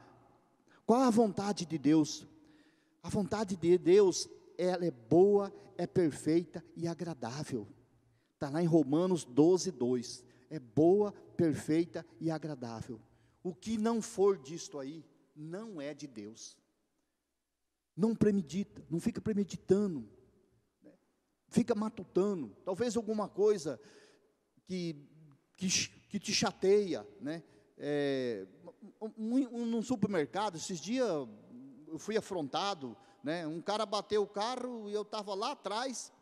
qual 0.86 1.02
a 1.02 1.10
vontade 1.10 1.64
de 1.64 1.78
Deus? 1.78 2.26
A 3.02 3.08
vontade 3.08 3.56
de 3.56 3.78
Deus, 3.78 4.28
ela 4.58 4.84
é 4.84 4.90
boa, 4.90 5.52
é 5.76 5.86
perfeita 5.86 6.64
e 6.76 6.86
agradável. 6.86 7.66
Está 8.34 8.50
lá 8.50 8.62
em 8.62 8.66
Romanos 8.66 9.24
12, 9.24 9.70
2. 9.70 10.24
É 10.50 10.58
boa, 10.58 11.12
perfeita 11.36 12.04
e 12.20 12.30
agradável. 12.30 13.00
O 13.42 13.54
que 13.54 13.76
não 13.78 14.00
for 14.00 14.38
disto 14.38 14.78
aí, 14.78 15.04
não 15.34 15.80
é 15.80 15.94
de 15.94 16.06
Deus. 16.06 16.56
Não 17.96 18.14
premedita, 18.14 18.84
não 18.90 19.00
fica 19.00 19.20
premeditando, 19.20 20.08
né? 20.82 20.92
fica 21.48 21.74
matutando. 21.74 22.56
Talvez 22.64 22.96
alguma 22.96 23.28
coisa 23.28 23.80
que, 24.64 24.96
que, 25.56 25.68
que 26.08 26.18
te 26.18 26.32
chateia, 26.32 27.06
né? 27.20 27.42
é, 27.78 28.46
num 29.16 29.82
supermercado, 29.82 30.56
esses 30.56 30.80
dias 30.80 31.08
eu 31.08 31.98
fui 31.98 32.16
afrontado, 32.16 32.96
né? 33.22 33.46
Um 33.46 33.60
cara 33.60 33.86
bateu 33.86 34.22
o 34.22 34.26
carro 34.26 34.88
e 34.88 34.92
eu 34.92 35.02
estava 35.02 35.34
lá 35.34 35.52
atrás, 35.52 36.12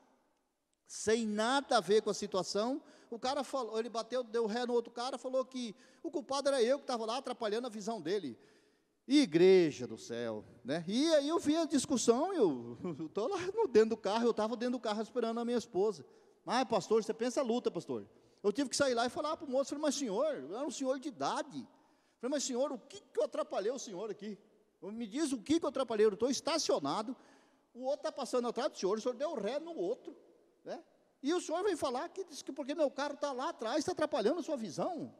sem 0.86 1.26
nada 1.26 1.78
a 1.78 1.80
ver 1.80 2.02
com 2.02 2.10
a 2.10 2.14
situação. 2.14 2.82
O 3.10 3.18
cara 3.18 3.42
falou, 3.42 3.78
ele 3.78 3.88
bateu, 3.88 4.22
deu 4.22 4.46
ré 4.46 4.64
no 4.64 4.72
outro 4.72 4.92
cara, 4.92 5.18
falou 5.18 5.44
que 5.44 5.74
o 6.02 6.10
culpado 6.10 6.48
era 6.48 6.62
eu 6.62 6.78
que 6.78 6.84
estava 6.84 7.04
lá 7.04 7.18
atrapalhando 7.18 7.66
a 7.66 7.70
visão 7.70 8.00
dele. 8.00 8.38
Igreja 9.06 9.86
do 9.86 9.98
céu, 9.98 10.44
né? 10.64 10.84
E 10.86 11.12
aí 11.14 11.28
eu 11.28 11.38
vi 11.38 11.56
a 11.56 11.64
discussão, 11.64 12.32
eu 12.32 12.78
estou 13.06 13.28
lá 13.28 13.38
dentro 13.70 13.90
do 13.90 13.96
carro, 13.96 14.24
eu 14.24 14.30
estava 14.30 14.56
dentro 14.56 14.78
do 14.78 14.80
carro 14.80 15.02
esperando 15.02 15.40
a 15.40 15.44
minha 15.44 15.58
esposa. 15.58 16.04
Ah, 16.46 16.64
pastor, 16.64 17.02
você 17.02 17.12
pensa 17.12 17.40
a 17.40 17.44
luta, 17.44 17.70
pastor. 17.70 18.06
Eu 18.42 18.52
tive 18.52 18.68
que 18.68 18.76
sair 18.76 18.94
lá 18.94 19.06
e 19.06 19.10
falar 19.10 19.36
para 19.36 19.46
o 19.46 19.50
moço, 19.50 19.70
falei, 19.70 19.82
mas 19.82 19.94
senhor, 19.94 20.34
eu 20.34 20.56
era 20.56 20.66
um 20.66 20.70
senhor 20.70 20.98
de 20.98 21.08
idade. 21.08 21.66
Falei, 22.22 22.36
mas 22.36 22.44
senhor, 22.44 22.70
o 22.70 22.78
que, 22.78 23.00
que 23.00 23.18
eu 23.18 23.24
atrapalhei 23.24 23.72
o 23.72 23.78
senhor 23.80 24.08
aqui? 24.08 24.38
Me 24.80 25.08
diz 25.08 25.32
o 25.32 25.38
que, 25.38 25.58
que 25.58 25.64
eu 25.64 25.68
atrapalhei, 25.68 26.06
eu 26.06 26.12
estou 26.12 26.30
estacionado, 26.30 27.16
o 27.74 27.82
outro 27.82 27.98
está 27.98 28.12
passando 28.12 28.46
atrás 28.46 28.70
do 28.70 28.78
senhor, 28.78 28.96
o 28.96 29.00
senhor 29.00 29.16
deu 29.16 29.34
ré 29.34 29.58
no 29.58 29.74
outro, 29.74 30.16
né? 30.64 30.80
E 31.20 31.34
o 31.34 31.40
senhor 31.40 31.64
vem 31.64 31.76
falar 31.76 32.08
que, 32.10 32.24
que 32.24 32.52
porque 32.52 32.76
meu 32.76 32.88
carro 32.88 33.14
está 33.14 33.32
lá 33.32 33.48
atrás, 33.48 33.78
está 33.78 33.90
atrapalhando 33.90 34.38
a 34.38 34.42
sua 34.42 34.56
visão. 34.56 35.12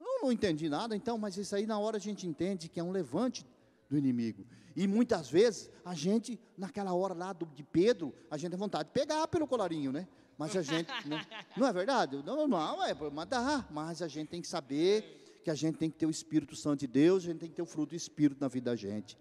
Eu 0.00 0.20
não 0.22 0.30
entendi 0.30 0.68
nada, 0.68 0.94
então, 0.94 1.18
mas 1.18 1.36
isso 1.36 1.56
aí 1.56 1.66
na 1.66 1.78
hora 1.80 1.96
a 1.96 2.00
gente 2.00 2.24
entende 2.24 2.68
que 2.68 2.78
é 2.78 2.84
um 2.84 2.92
levante 2.92 3.44
do 3.88 3.98
inimigo. 3.98 4.46
E 4.76 4.86
muitas 4.86 5.28
vezes 5.28 5.68
a 5.84 5.94
gente, 5.94 6.38
naquela 6.56 6.94
hora 6.94 7.14
lá 7.14 7.32
do, 7.32 7.46
de 7.46 7.64
Pedro, 7.64 8.14
a 8.30 8.36
gente 8.36 8.50
tem 8.50 8.58
vontade 8.58 8.84
de 8.84 8.92
pegar 8.92 9.26
pelo 9.26 9.46
colarinho, 9.48 9.90
né? 9.90 10.06
Mas 10.38 10.56
a 10.56 10.62
gente, 10.62 10.88
não, 11.08 11.18
não 11.56 11.66
é 11.66 11.72
verdade? 11.72 12.22
Não, 12.24 12.46
não, 12.46 12.84
é, 12.84 12.94
mas 13.12 13.28
dá, 13.28 13.66
mas 13.70 14.02
a 14.02 14.08
gente 14.08 14.28
tem 14.28 14.40
que 14.40 14.48
saber 14.48 15.19
que 15.42 15.50
a 15.50 15.54
gente 15.54 15.78
tem 15.78 15.90
que 15.90 15.98
ter 15.98 16.06
o 16.06 16.10
Espírito 16.10 16.54
Santo 16.54 16.80
de 16.80 16.86
Deus, 16.86 17.24
a 17.24 17.26
gente 17.28 17.40
tem 17.40 17.48
que 17.48 17.56
ter 17.56 17.62
o 17.62 17.66
fruto 17.66 17.90
do 17.90 17.96
Espírito 17.96 18.40
na 18.40 18.48
vida 18.48 18.70
da 18.70 18.76
gente. 18.76 19.16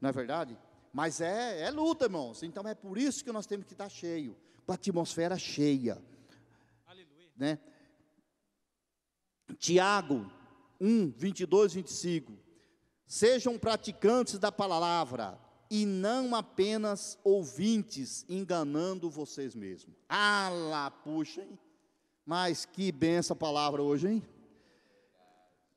Não 0.00 0.08
é 0.08 0.12
verdade? 0.12 0.58
Mas 0.92 1.20
é, 1.20 1.62
é 1.62 1.70
luta, 1.70 2.04
irmãos. 2.04 2.42
Então 2.42 2.66
é 2.68 2.74
por 2.74 2.98
isso 2.98 3.24
que 3.24 3.32
nós 3.32 3.46
temos 3.46 3.66
que 3.66 3.72
estar 3.72 3.88
cheio, 3.88 4.36
com 4.66 4.72
a 4.72 4.74
atmosfera 4.74 5.38
cheia. 5.38 6.02
Aleluia. 6.86 7.30
Né? 7.36 7.58
Tiago 9.58 10.30
1, 10.80 11.12
22, 11.16 11.74
25. 11.74 12.32
Sejam 13.06 13.58
praticantes 13.58 14.38
da 14.38 14.50
palavra 14.50 15.38
e 15.70 15.86
não 15.86 16.34
apenas 16.34 17.18
ouvintes, 17.24 18.26
enganando 18.28 19.08
vocês 19.08 19.54
mesmos. 19.54 19.96
Ah 20.08 20.50
lá, 20.50 20.90
puxa, 20.90 21.42
hein? 21.42 21.58
Mas 22.26 22.64
que 22.64 22.92
benção 22.92 23.34
a 23.34 23.38
palavra 23.38 23.82
hoje, 23.82 24.08
hein? 24.08 24.22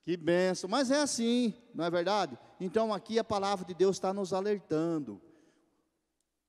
Que 0.05 0.15
benção, 0.15 0.69
mas 0.69 0.91
é 0.91 1.01
assim, 1.01 1.51
não 1.73 1.83
é 1.83 1.89
verdade? 1.89 2.37
Então 2.59 2.93
aqui 2.93 3.17
a 3.17 3.23
palavra 3.23 3.65
de 3.65 3.73
Deus 3.73 3.95
está 3.95 4.13
nos 4.13 4.33
alertando. 4.33 5.19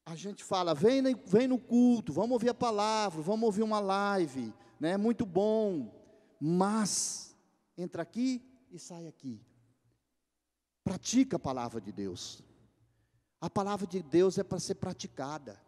A 0.05 0.15
gente 0.15 0.45
fala, 0.45 0.75
vem, 0.75 1.03
vem 1.25 1.49
no 1.49 1.59
culto, 1.59 2.13
vamos 2.13 2.33
ouvir 2.33 2.51
a 2.51 2.55
palavra, 2.55 3.23
vamos 3.23 3.47
ouvir 3.47 3.63
uma 3.63 3.81
live, 3.81 4.53
né? 4.79 4.99
Muito 4.99 5.25
bom, 5.25 5.91
mas 6.39 7.35
entra 7.79 8.03
aqui 8.03 8.43
e 8.71 8.79
sai 8.79 9.07
aqui. 9.07 9.41
Pratica 10.85 11.37
a 11.37 11.41
palavra 11.41 11.81
de 11.81 11.91
Deus. 11.91 12.45
A 13.41 13.49
palavra 13.49 13.87
de 13.87 14.03
Deus 14.03 14.37
é 14.37 14.45
para 14.45 14.61
ser 14.61 14.75
praticada. 14.75 15.59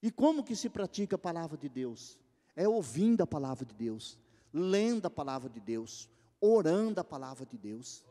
E 0.00 0.12
como 0.12 0.44
que 0.44 0.54
se 0.54 0.68
pratica 0.68 1.16
a 1.16 1.18
palavra 1.18 1.58
de 1.58 1.68
Deus? 1.68 2.20
É 2.54 2.68
ouvindo 2.68 3.20
a 3.20 3.26
palavra 3.26 3.66
de 3.66 3.74
Deus, 3.74 4.16
lendo 4.52 5.06
a 5.06 5.10
palavra 5.10 5.50
de 5.50 5.58
Deus, 5.58 6.08
orando 6.40 7.00
a 7.00 7.04
palavra 7.04 7.44
de 7.46 7.56
Deus. 7.56 8.04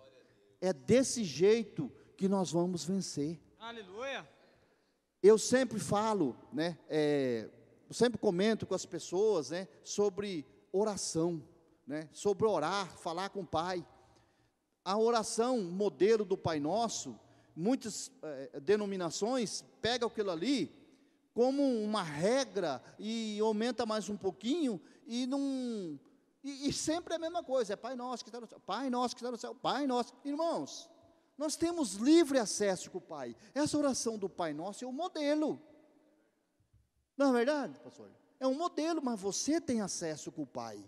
É 0.59 0.73
desse 0.73 1.23
jeito 1.23 1.91
que 2.15 2.27
nós 2.27 2.51
vamos 2.51 2.83
vencer. 2.83 3.39
Aleluia. 3.59 4.27
Eu 5.21 5.37
sempre 5.37 5.79
falo, 5.79 6.35
né? 6.51 6.77
É, 6.89 7.49
eu 7.87 7.93
sempre 7.93 8.17
comento 8.17 8.65
com 8.65 8.75
as 8.75 8.85
pessoas, 8.85 9.49
né? 9.49 9.67
Sobre 9.83 10.45
oração 10.71 11.43
né, 11.87 12.09
sobre 12.11 12.45
orar, 12.45 12.97
falar 12.97 13.29
com 13.29 13.39
o 13.39 13.47
Pai. 13.47 13.85
A 14.83 14.97
oração 14.97 15.61
modelo 15.61 16.25
do 16.25 16.37
Pai 16.37 16.59
Nosso, 16.59 17.17
muitas 17.55 18.11
eh, 18.21 18.59
denominações 18.61 19.63
pegam 19.81 20.07
aquilo 20.07 20.31
ali 20.31 20.71
como 21.33 21.63
uma 21.63 22.03
regra 22.03 22.81
e 22.99 23.39
aumenta 23.39 23.85
mais 23.85 24.09
um 24.09 24.17
pouquinho 24.17 24.81
e 25.05 25.25
não. 25.25 25.99
E, 26.47 26.69
e 26.69 26.73
sempre 26.73 27.13
é 27.13 27.17
a 27.17 27.19
mesma 27.19 27.43
coisa, 27.43 27.73
é 27.73 27.75
Pai 27.75 27.93
Nosso 27.93 28.23
que 28.23 28.29
está 28.29 28.39
no 28.39 28.47
céu, 28.47 28.57
Pai 28.65 28.89
Nosso 28.89 29.13
que 29.13 29.21
está 29.21 29.29
no 29.29 29.37
céu, 29.37 29.53
Pai 29.53 29.85
Nosso. 29.85 30.13
Irmãos, 30.23 30.89
nós 31.37 31.57
temos 31.57 31.95
livre 31.95 32.39
acesso 32.39 32.89
com 32.89 32.99
o 32.99 33.01
Pai. 33.01 33.35
Essa 33.53 33.77
oração 33.77 34.17
do 34.17 34.29
Pai 34.29 34.53
Nosso 34.53 34.85
é 34.85 34.87
o 34.87 34.89
um 34.89 34.93
modelo. 34.93 35.61
Não 37.17 37.31
é 37.31 37.33
verdade, 37.33 37.77
pastor? 37.81 38.09
É 38.39 38.47
um 38.47 38.53
modelo, 38.53 39.01
mas 39.03 39.19
você 39.19 39.59
tem 39.59 39.81
acesso 39.81 40.31
com 40.31 40.43
o 40.43 40.47
Pai. 40.47 40.81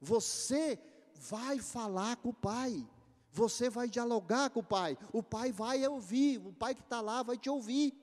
Você 0.00 0.76
vai 1.14 1.60
falar 1.60 2.16
com 2.16 2.30
o 2.30 2.34
Pai. 2.34 2.84
Você 3.30 3.70
vai 3.70 3.88
dialogar 3.88 4.50
com 4.50 4.58
o 4.58 4.64
Pai. 4.64 4.98
O 5.12 5.22
Pai 5.22 5.52
vai 5.52 5.86
ouvir. 5.86 6.38
O 6.44 6.52
Pai 6.52 6.74
que 6.74 6.80
está 6.80 7.00
lá 7.00 7.22
vai 7.22 7.38
te 7.38 7.48
ouvir. 7.48 7.94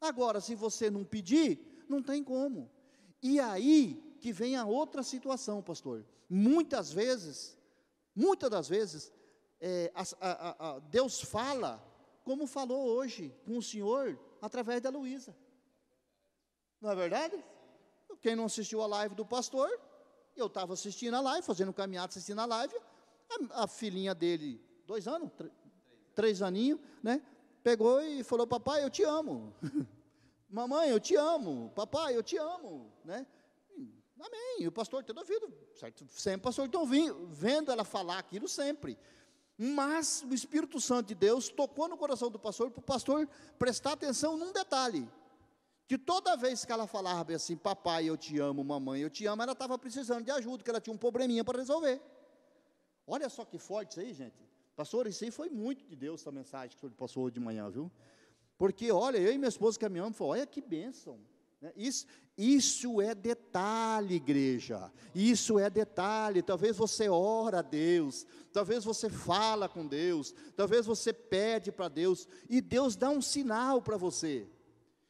Agora, 0.00 0.40
se 0.40 0.56
você 0.56 0.90
não 0.90 1.04
pedir, 1.04 1.84
não 1.88 2.02
tem 2.02 2.24
como. 2.24 2.68
E 3.22 3.38
aí 3.38 4.07
que 4.18 4.32
vem 4.32 4.56
a 4.56 4.64
outra 4.64 5.02
situação, 5.02 5.62
pastor. 5.62 6.04
Muitas 6.28 6.92
vezes, 6.92 7.56
muitas 8.14 8.50
das 8.50 8.68
vezes, 8.68 9.12
é, 9.60 9.90
a, 9.94 10.04
a, 10.20 10.68
a, 10.68 10.78
Deus 10.80 11.20
fala 11.20 11.84
como 12.22 12.46
falou 12.46 12.86
hoje 12.86 13.34
com 13.46 13.56
o 13.56 13.62
Senhor 13.62 14.18
através 14.42 14.82
da 14.82 14.90
Luísa. 14.90 15.34
Não 16.80 16.90
é 16.90 16.94
verdade? 16.94 17.42
Quem 18.20 18.36
não 18.36 18.44
assistiu 18.44 18.82
a 18.82 18.86
live 18.86 19.14
do 19.14 19.24
pastor, 19.24 19.70
eu 20.36 20.46
estava 20.46 20.74
assistindo 20.74 21.14
a 21.14 21.20
live, 21.20 21.46
fazendo 21.46 21.72
caminhada, 21.72 22.08
assistindo 22.08 22.40
a 22.40 22.44
live. 22.44 22.74
A, 23.30 23.64
a 23.64 23.66
filhinha 23.66 24.14
dele, 24.14 24.62
dois 24.86 25.08
anos, 25.08 25.30
três, 25.36 25.52
três 26.14 26.42
aninhos, 26.42 26.80
né? 27.02 27.22
Pegou 27.62 28.00
e 28.00 28.22
falou: 28.22 28.46
Papai, 28.46 28.84
eu 28.84 28.90
te 28.90 29.02
amo. 29.02 29.54
Mamãe, 30.48 30.88
eu 30.88 31.00
te 31.00 31.14
amo. 31.14 31.70
Papai, 31.74 32.16
eu 32.16 32.22
te 32.22 32.36
amo, 32.36 32.92
né? 33.04 33.26
Amém. 34.18 34.56
E 34.60 34.68
o 34.68 34.72
pastor 34.72 35.04
tendo 35.04 35.18
ouvido, 35.18 35.52
certo? 35.74 36.06
Sempre 36.08 36.40
o 36.40 36.42
pastor 36.42 36.66
então 36.66 36.84
vendo 37.30 37.70
ela 37.70 37.84
falar 37.84 38.18
aquilo 38.18 38.48
sempre. 38.48 38.98
Mas 39.56 40.24
o 40.28 40.34
Espírito 40.34 40.80
Santo 40.80 41.08
de 41.08 41.14
Deus 41.14 41.48
tocou 41.48 41.88
no 41.88 41.96
coração 41.96 42.30
do 42.30 42.38
pastor 42.38 42.70
para 42.70 42.80
o 42.80 42.82
pastor 42.82 43.28
prestar 43.58 43.92
atenção 43.92 44.36
num 44.36 44.52
detalhe 44.52 45.08
que 45.88 45.96
toda 45.96 46.36
vez 46.36 46.66
que 46.66 46.70
ela 46.70 46.86
falava 46.86 47.34
assim, 47.34 47.56
papai, 47.56 48.04
eu 48.04 48.16
te 48.16 48.38
amo, 48.38 48.62
mamãe, 48.62 49.00
eu 49.00 49.08
te 49.08 49.24
amo, 49.24 49.42
ela 49.42 49.52
estava 49.52 49.78
precisando 49.78 50.22
de 50.22 50.30
ajuda, 50.30 50.62
que 50.62 50.68
ela 50.68 50.82
tinha 50.82 50.92
um 50.92 50.98
probleminha 50.98 51.42
para 51.42 51.58
resolver. 51.58 51.98
Olha 53.06 53.26
só 53.30 53.42
que 53.42 53.58
forte 53.58 53.92
isso 53.92 54.00
aí, 54.00 54.12
gente. 54.12 54.36
Pastor, 54.76 55.06
isso 55.06 55.24
aí 55.24 55.30
foi 55.30 55.48
muito 55.48 55.86
de 55.86 55.96
Deus, 55.96 56.20
essa 56.20 56.30
mensagem 56.30 56.68
que 56.68 56.76
o 56.76 56.80
senhor 56.80 56.92
passou 56.92 57.24
hoje 57.24 57.34
de 57.34 57.40
manhã, 57.40 57.70
viu? 57.70 57.90
Porque, 58.58 58.92
olha, 58.92 59.16
eu 59.16 59.32
e 59.32 59.38
minha 59.38 59.48
esposa 59.48 59.78
caminhamos, 59.78 60.16
falou, 60.16 60.34
olha 60.34 60.46
que 60.46 60.60
bênção. 60.60 61.18
Né? 61.60 61.72
Isso, 61.76 62.06
isso 62.36 63.00
é 63.00 63.14
detalhe, 63.14 64.14
igreja. 64.14 64.92
Isso 65.14 65.58
é 65.58 65.68
detalhe. 65.68 66.42
Talvez 66.42 66.76
você 66.76 67.08
ora 67.08 67.58
a 67.58 67.62
Deus, 67.62 68.26
talvez 68.52 68.84
você 68.84 69.10
fala 69.10 69.68
com 69.68 69.86
Deus, 69.86 70.34
talvez 70.56 70.86
você 70.86 71.12
pede 71.12 71.72
para 71.72 71.88
Deus, 71.88 72.28
e 72.48 72.60
Deus 72.60 72.96
dá 72.96 73.10
um 73.10 73.20
sinal 73.20 73.82
para 73.82 73.96
você. 73.96 74.48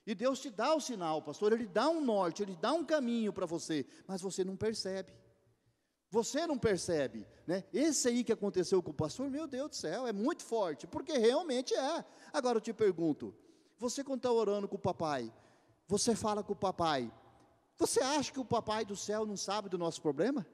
E 0.07 0.15
Deus 0.15 0.41
te 0.41 0.49
dá 0.49 0.75
o 0.75 0.81
sinal, 0.81 1.21
pastor, 1.21 1.53
Ele 1.53 1.67
dá 1.67 1.91
um 1.91 2.01
norte, 2.01 2.43
Ele 2.43 2.57
dá 2.57 2.73
um 2.73 2.83
caminho 2.83 3.31
para 3.31 3.45
você, 3.45 3.85
mas 4.07 4.23
você 4.23 4.43
não 4.43 4.57
percebe. 4.57 5.13
Você 6.11 6.47
não 6.47 6.57
percebe, 6.57 7.29
né? 7.47 7.65
Esse 7.71 8.09
aí 8.09 8.25
que 8.25 8.33
aconteceu 8.33 8.83
com 8.83 8.91
o 8.91 8.95
pastor, 8.95 9.29
meu 9.29 9.47
Deus 9.47 9.69
do 9.69 9.77
céu, 9.77 10.07
é 10.07 10.13
muito 10.13 10.43
forte, 10.43 10.87
porque 10.87 11.13
realmente 11.19 11.75
é. 11.75 12.03
Agora 12.33 12.57
eu 12.57 12.63
te 12.63 12.73
pergunto, 12.73 13.35
você 13.77 14.03
quando 14.03 14.21
está 14.21 14.33
orando 14.33 14.67
com 14.67 14.77
o 14.77 14.79
papai, 14.79 15.31
você 15.89 16.15
fala 16.15 16.45
com 16.45 16.53
o 16.53 16.57
papai, 16.57 17.11
você 17.79 18.01
acha 18.01 18.31
que 18.31 18.39
o 18.39 18.45
papai 18.45 18.85
do 18.85 18.95
céu 18.95 19.25
não 19.25 19.37
sabe 19.37 19.71
do 19.71 19.79
nosso 19.79 20.03
problema? 20.03 20.47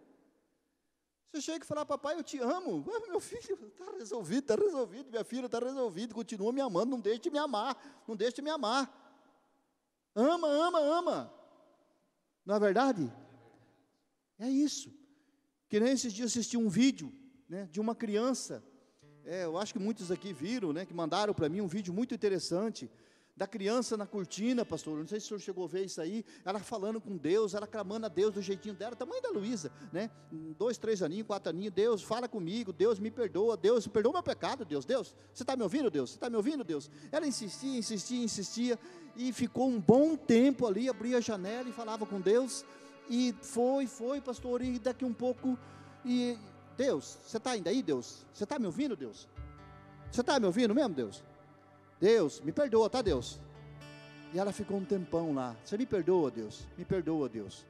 Você 1.32 1.42
chega 1.42 1.64
e 1.64 1.66
fala, 1.66 1.84
papai, 1.84 2.16
eu 2.16 2.22
te 2.22 2.38
amo. 2.38 2.84
meu 3.08 3.18
filho, 3.18 3.58
está 3.66 3.90
resolvido, 3.98 4.52
está 4.52 4.54
resolvido, 4.54 5.10
minha 5.10 5.24
filha 5.24 5.46
está 5.46 5.58
resolvido, 5.58 6.14
continua 6.14 6.52
me 6.52 6.60
amando, 6.60 6.92
não 6.92 7.00
deixe 7.00 7.22
de 7.22 7.30
me 7.30 7.38
amar, 7.38 8.04
não 8.06 8.14
deixe 8.14 8.36
de 8.36 8.42
me 8.42 8.50
amar. 8.50 8.88
Ama, 10.14 10.46
ama, 10.46 10.78
ama. 10.78 11.34
Não 12.46 12.54
é 12.54 12.60
verdade? 12.60 13.12
É 14.38 14.48
isso. 14.48 14.94
Que 15.68 15.80
nem 15.80 15.92
esses 15.92 16.12
dias 16.12 16.30
assisti 16.30 16.56
um 16.56 16.68
vídeo 16.68 17.12
né, 17.48 17.66
de 17.72 17.80
uma 17.80 17.96
criança. 17.96 18.62
É, 19.24 19.44
eu 19.44 19.58
acho 19.58 19.72
que 19.72 19.80
muitos 19.80 20.12
aqui 20.12 20.32
viram, 20.32 20.72
né, 20.72 20.86
que 20.86 20.94
mandaram 20.94 21.34
para 21.34 21.48
mim 21.48 21.60
um 21.60 21.66
vídeo 21.66 21.92
muito 21.92 22.14
interessante 22.14 22.88
da 23.36 23.46
criança 23.46 23.96
na 23.96 24.06
cortina, 24.06 24.64
pastor. 24.64 24.98
Não 24.98 25.06
sei 25.06 25.18
se 25.18 25.26
o 25.26 25.28
senhor 25.30 25.40
chegou 25.40 25.64
a 25.64 25.68
ver 25.68 25.84
isso 25.84 26.00
aí. 26.00 26.24
Ela 26.44 26.60
falando 26.60 27.00
com 27.00 27.16
Deus, 27.16 27.54
ela 27.54 27.66
clamando 27.66 28.06
a 28.06 28.08
Deus 28.08 28.34
do 28.34 28.40
jeitinho 28.40 28.74
dela, 28.74 28.94
tamanho 28.94 29.20
da 29.20 29.30
Luísa, 29.30 29.72
né? 29.92 30.10
Dois, 30.56 30.78
três 30.78 31.02
aninhos, 31.02 31.26
quatro 31.26 31.50
aninhos. 31.50 31.74
Deus, 31.74 32.02
fala 32.02 32.28
comigo. 32.28 32.72
Deus, 32.72 32.98
me 33.00 33.10
perdoa. 33.10 33.56
Deus, 33.56 33.86
perdoa 33.88 34.12
meu 34.12 34.22
pecado, 34.22 34.64
Deus. 34.64 34.84
Deus, 34.84 35.16
você 35.32 35.42
está 35.42 35.56
me 35.56 35.62
ouvindo, 35.64 35.90
Deus? 35.90 36.10
Você 36.10 36.16
está 36.16 36.30
me 36.30 36.36
ouvindo, 36.36 36.62
Deus? 36.62 36.88
Ela 37.10 37.26
insistia, 37.26 37.78
insistia, 37.78 38.22
insistia. 38.22 38.78
E 39.16 39.32
ficou 39.32 39.68
um 39.68 39.80
bom 39.80 40.16
tempo 40.16 40.66
ali, 40.66 40.88
abria 40.88 41.18
a 41.18 41.20
janela 41.20 41.68
e 41.68 41.72
falava 41.72 42.06
com 42.06 42.20
Deus. 42.20 42.64
E 43.10 43.34
foi, 43.42 43.88
foi, 43.88 44.20
pastor. 44.20 44.62
E 44.62 44.78
daqui 44.78 45.04
um 45.04 45.12
pouco. 45.12 45.58
E 46.04 46.38
Deus, 46.76 47.18
você 47.24 47.38
está 47.38 47.50
ainda 47.52 47.70
aí, 47.70 47.82
Deus? 47.82 48.24
Você 48.32 48.44
está 48.44 48.60
me 48.60 48.66
ouvindo, 48.66 48.94
Deus? 48.94 49.28
Você 50.12 50.20
está 50.20 50.38
me 50.38 50.46
ouvindo 50.46 50.72
mesmo, 50.72 50.94
Deus? 50.94 51.24
Deus, 52.04 52.40
me 52.42 52.52
perdoa, 52.52 52.90
tá, 52.90 53.00
Deus? 53.00 53.40
E 54.34 54.38
ela 54.38 54.52
ficou 54.52 54.76
um 54.76 54.84
tempão 54.84 55.32
lá. 55.32 55.56
Você 55.64 55.78
me 55.78 55.86
perdoa, 55.86 56.30
Deus? 56.30 56.68
Me 56.76 56.84
perdoa, 56.84 57.30
Deus. 57.30 57.64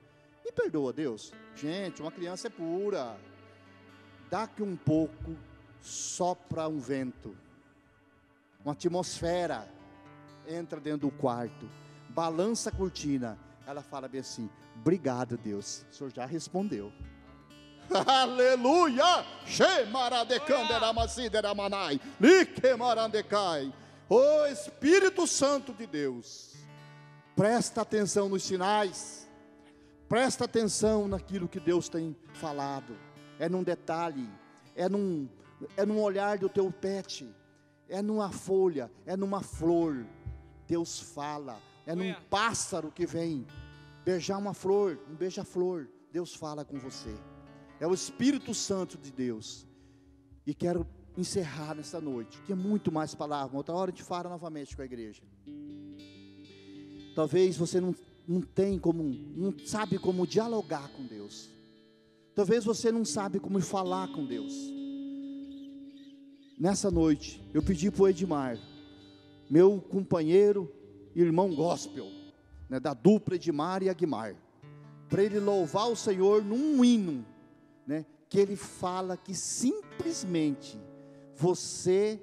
Me 0.45 0.51
perdoa, 0.51 0.93
Deus. 0.93 1.33
Gente, 1.55 2.03
uma 2.03 2.11
criança 2.11 2.49
é 2.49 2.51
pura. 2.51 3.17
Daqui 4.29 4.61
um 4.61 4.75
pouco, 4.75 5.37
sopra 5.81 6.67
um 6.67 6.81
vento. 6.81 7.37
Uma 8.65 8.73
atmosfera 8.73 9.69
entra 10.49 10.81
dentro 10.81 11.09
do 11.09 11.13
quarto. 11.13 11.71
Balança 12.09 12.71
a 12.71 12.73
cortina. 12.73 13.39
Ela 13.65 13.83
fala 13.83 14.09
bem 14.09 14.21
assim: 14.21 14.51
Obrigado, 14.75 15.39
Deus. 15.39 15.87
O 15.93 15.95
senhor 15.95 16.13
já 16.13 16.27
respondeu. 16.27 16.93
Aleluia! 18.05 19.25
Shemaradecanderamassideramanai. 19.47 22.01
Liquemarandecai. 22.21 23.73
O 24.09 24.45
Espírito 24.47 25.27
Santo 25.27 25.73
de 25.73 25.87
Deus. 25.87 26.55
Presta 27.35 27.81
atenção 27.81 28.29
nos 28.29 28.43
sinais. 28.43 29.29
Presta 30.09 30.45
atenção 30.45 31.09
naquilo 31.09 31.49
que 31.49 31.59
Deus 31.59 31.89
tem 31.89 32.15
falado. 32.35 32.97
É 33.39 33.49
num 33.49 33.63
detalhe, 33.63 34.29
é 34.77 34.89
num, 34.89 35.29
é 35.77 35.87
num 35.87 36.01
olhar 36.01 36.39
do 36.39 36.49
teu 36.49 36.71
pet, 36.71 37.29
é 37.89 38.03
numa 38.03 38.31
folha, 38.31 38.91
é 39.07 39.17
numa 39.17 39.43
flor. 39.43 40.07
Deus 40.67 41.01
fala, 41.01 41.59
é 41.87 41.95
num 41.95 42.15
pássaro 42.29 42.93
que 42.93 43.07
vem 43.07 43.47
beijar 44.05 44.37
uma 44.37 44.55
flor, 44.55 45.01
um 45.11 45.15
beija-flor. 45.15 45.89
Deus 46.13 46.35
fala 46.35 46.65
com 46.65 46.79
você. 46.79 47.15
É 47.81 47.87
o 47.87 47.95
Espírito 47.95 48.55
Santo 48.55 48.99
de 48.99 49.11
Deus. 49.11 49.67
E 50.47 50.55
quero 50.55 50.87
encerrar 51.17 51.75
nesta 51.75 52.01
noite, 52.01 52.41
que 52.43 52.53
é 52.53 52.55
muito 52.57 52.91
mais 52.91 53.15
palavra. 53.15 53.57
Outra 53.57 53.75
hora 53.75 53.91
a 53.91 53.95
gente 53.95 54.03
fala 54.05 54.29
novamente 54.29 54.75
com 54.75 54.83
a 54.83 54.85
igreja. 54.85 55.23
Talvez 57.15 57.57
você 57.57 57.81
não, 57.81 57.95
não 58.27 58.41
tem 58.41 58.79
como, 58.79 59.05
não 59.05 59.55
sabe 59.65 59.99
como 59.99 60.27
dialogar 60.27 60.89
com 60.91 61.07
Deus. 61.07 61.51
Talvez 62.35 62.65
você 62.65 62.91
não 62.91 63.05
sabe 63.05 63.39
como 63.39 63.61
falar 63.61 64.09
com 64.09 64.25
Deus. 64.25 64.53
Nessa 66.59 66.91
noite, 66.91 67.41
eu 67.53 67.63
pedi 67.63 67.91
para 67.91 68.03
o 68.03 68.09
Edmar, 68.09 68.59
meu 69.49 69.81
companheiro, 69.81 70.73
irmão 71.15 71.55
gospel, 71.55 72.07
né, 72.69 72.81
da 72.81 72.95
dupla 72.95 73.37
Edmar 73.37 73.83
e 73.83 73.89
Aguimar, 73.89 74.35
para 75.09 75.23
ele 75.23 75.39
louvar 75.39 75.91
o 75.91 75.97
Senhor 75.97 76.43
num 76.43 76.85
hino, 76.85 77.25
né, 77.87 78.05
que 78.29 78.39
ele 78.39 78.57
fala 78.57 79.17
que 79.17 79.35
simplesmente 79.35 80.79
você 81.37 82.21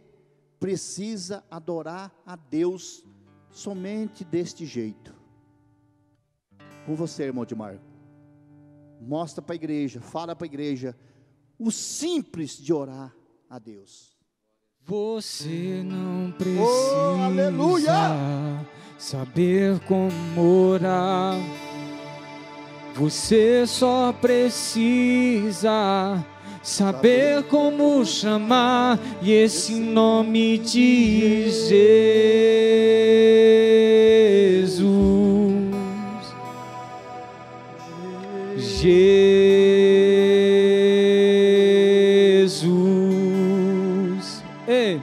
precisa 0.60 1.44
adorar 1.50 2.12
a 2.26 2.36
Deus 2.36 3.04
somente 3.50 4.24
deste 4.24 4.66
jeito. 4.66 5.14
Com 6.86 6.96
você, 6.96 7.24
irmão 7.24 7.44
Edmar. 7.44 7.80
Mostra 9.02 9.42
para 9.42 9.54
a 9.54 9.56
igreja, 9.56 10.00
fala 10.00 10.36
para 10.36 10.46
a 10.46 10.50
igreja 10.50 10.96
o 11.58 11.72
simples 11.72 12.58
de 12.58 12.72
orar 12.74 13.16
a 13.50 13.58
Deus. 13.60 14.16
Você 14.84 15.84
não 15.84 16.32
precisa 16.32 16.62
oh, 17.60 18.66
saber 18.98 19.80
como 19.82 20.42
orar. 20.70 21.36
Você 22.96 23.66
só 23.68 24.12
precisa 24.12 25.72
saber 26.62 27.44
como 27.44 28.06
chamar 28.06 29.00
e 29.22 29.32
esse 29.32 29.74
nome 29.74 30.58
de 30.60 31.50
Jesus. 31.50 31.92
Jesus. 38.54 39.24
Ei, 44.68 45.02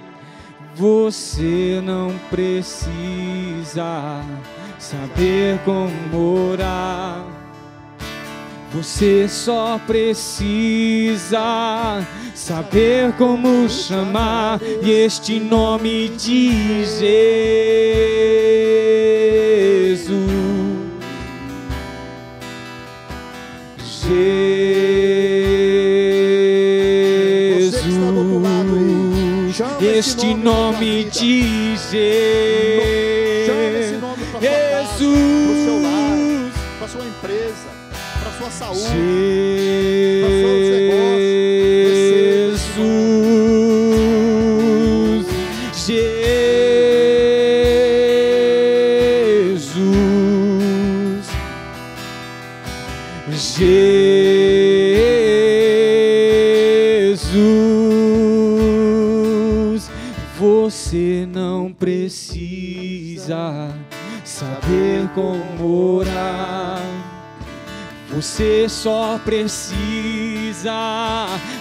você 0.74 1.80
não 1.84 2.12
precisa 2.30 4.22
saber 4.78 5.58
como 5.64 6.50
orar. 6.50 7.27
Você 8.78 9.28
só 9.28 9.78
precisa 9.84 11.36
saber 12.32 13.12
como 13.14 13.68
chamar 13.68 14.60
e 14.80 14.92
este 14.92 15.40
nome 15.40 16.10
de 16.10 16.84
Jesus. 16.84 17.18
Jesus, 23.88 24.14
este 29.82 30.34
nome 30.34 31.04
de 31.10 31.76
Jesus, 31.76 31.98
Jesus, 34.40 35.18
para 36.78 36.88
sua 36.88 37.04
empresa, 37.04 37.87
para 38.28 38.32
sua 38.32 38.50
saúde, 38.50 38.82
Jesus, 40.20 40.67
Você 68.38 68.68
só 68.68 69.18
precisa 69.18 70.70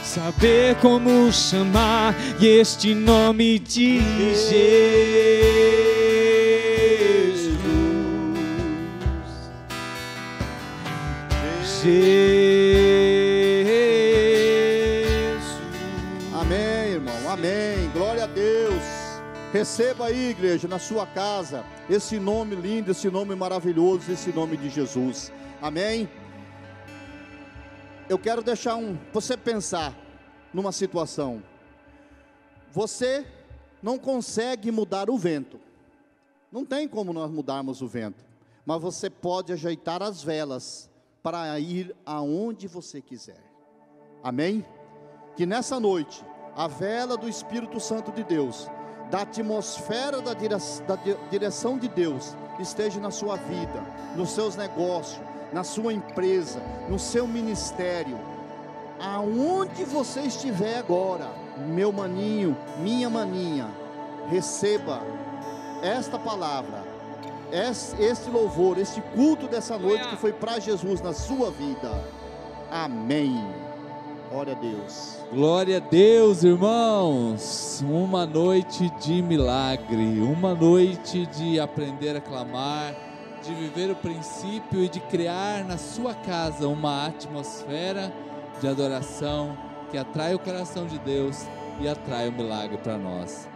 saber 0.04 0.76
como 0.76 1.34
chamar 1.34 2.14
e 2.40 2.46
este 2.46 2.94
nome 2.94 3.58
de 3.58 3.98
Jesus. 3.98 4.54
Jesus. 11.82 11.98
Amém, 16.32 16.92
irmão. 16.92 17.16
Amém. 17.28 17.90
Glória 17.92 18.26
a 18.26 18.28
Deus. 18.28 18.84
Receba 19.52 20.06
aí, 20.06 20.30
igreja, 20.30 20.68
na 20.68 20.78
sua 20.78 21.08
casa, 21.08 21.66
esse 21.90 22.20
nome 22.20 22.56
lindo, 22.56 22.92
esse 22.92 23.10
nome 23.10 23.34
maravilhoso, 23.36 24.12
esse 24.12 24.30
nome 24.32 24.56
de 24.56 24.70
Jesus. 24.70 25.32
Amém. 25.60 26.08
Eu 28.10 28.18
quero 28.18 28.42
deixar 28.42 28.76
um, 28.76 28.98
você 29.12 29.36
pensar 29.36 29.94
numa 30.54 30.72
situação. 30.72 31.44
Você 32.72 33.26
não 33.82 33.98
consegue 33.98 34.72
mudar 34.72 35.10
o 35.10 35.18
vento. 35.18 35.60
Não 36.52 36.66
tem 36.66 36.88
como 36.88 37.12
nós 37.12 37.30
mudarmos 37.30 37.82
o 37.82 37.88
vento, 37.88 38.24
mas 38.66 38.82
você 38.82 39.10
pode 39.10 39.52
ajeitar 39.52 40.02
as 40.02 40.24
velas 40.24 40.90
para 41.22 41.60
ir 41.60 41.94
aonde 42.06 42.68
você 42.68 43.02
quiser. 43.02 43.44
Amém? 44.24 44.66
Que 45.36 45.46
nessa 45.46 45.80
noite 45.80 46.24
a 46.56 46.68
vela 46.68 47.18
do 47.18 47.28
Espírito 47.28 47.80
Santo 47.80 48.12
de 48.14 48.24
Deus, 48.24 48.68
da 49.12 49.22
atmosfera 49.22 50.22
da 50.22 50.34
dire- 50.34 50.56
da 50.88 50.96
di- 50.96 51.18
direção 51.30 51.78
de 51.78 51.88
Deus, 51.90 52.36
esteja 52.60 53.00
na 53.00 53.12
sua 53.12 53.36
vida, 53.36 53.84
nos 54.16 54.32
seus 54.32 54.56
negócios, 54.56 55.22
na 55.54 55.64
sua 55.64 55.94
empresa, 55.94 56.62
no 56.90 57.00
seu 57.00 57.28
ministério, 57.28 58.18
aonde 59.00 59.84
você 59.84 60.22
estiver 60.22 60.78
agora, 60.78 61.30
meu 61.68 61.92
maninho, 61.92 62.56
minha 62.80 63.10
maninha, 63.10 63.68
receba 64.30 65.02
esta 65.82 66.18
palavra, 66.18 66.84
es- 67.52 67.96
este 68.00 68.30
louvor, 68.30 68.78
este 68.78 69.00
culto 69.16 69.48
dessa 69.48 69.78
noite 69.78 70.08
que 70.10 70.16
foi 70.18 70.34
para 70.34 70.60
Jesus 70.60 71.02
na 71.02 71.14
sua 71.14 71.52
vida. 71.52 72.04
Amém. 72.70 73.42
Glória 74.30 74.54
a 74.54 74.56
Deus. 74.60 75.18
Glória 75.32 75.78
a 75.78 75.80
Deus, 75.80 76.44
irmãos. 76.44 77.82
Uma 77.88 78.26
noite 78.26 78.90
de 79.00 79.22
milagre, 79.22 80.20
uma 80.20 80.54
noite 80.54 81.26
de 81.28 81.58
aprender 81.60 82.18
a 82.18 82.20
clamar, 82.22 82.94
de 83.48 83.54
viver 83.54 83.90
o 83.90 83.96
princípio 83.96 84.84
e 84.84 84.90
de 84.90 85.00
criar 85.00 85.64
na 85.64 85.78
sua 85.78 86.14
casa 86.14 86.68
uma 86.68 87.08
atmosfera 87.08 88.14
de 88.60 88.68
adoração 88.68 89.58
que 89.90 89.98
atrai 89.98 90.36
o 90.36 90.40
coração 90.40 90.86
de 90.86 91.00
Deus 91.00 91.46
e 91.80 91.88
atrai 91.88 92.28
o 92.28 92.32
milagre 92.34 92.78
para 92.78 92.98
nós. 92.98 93.48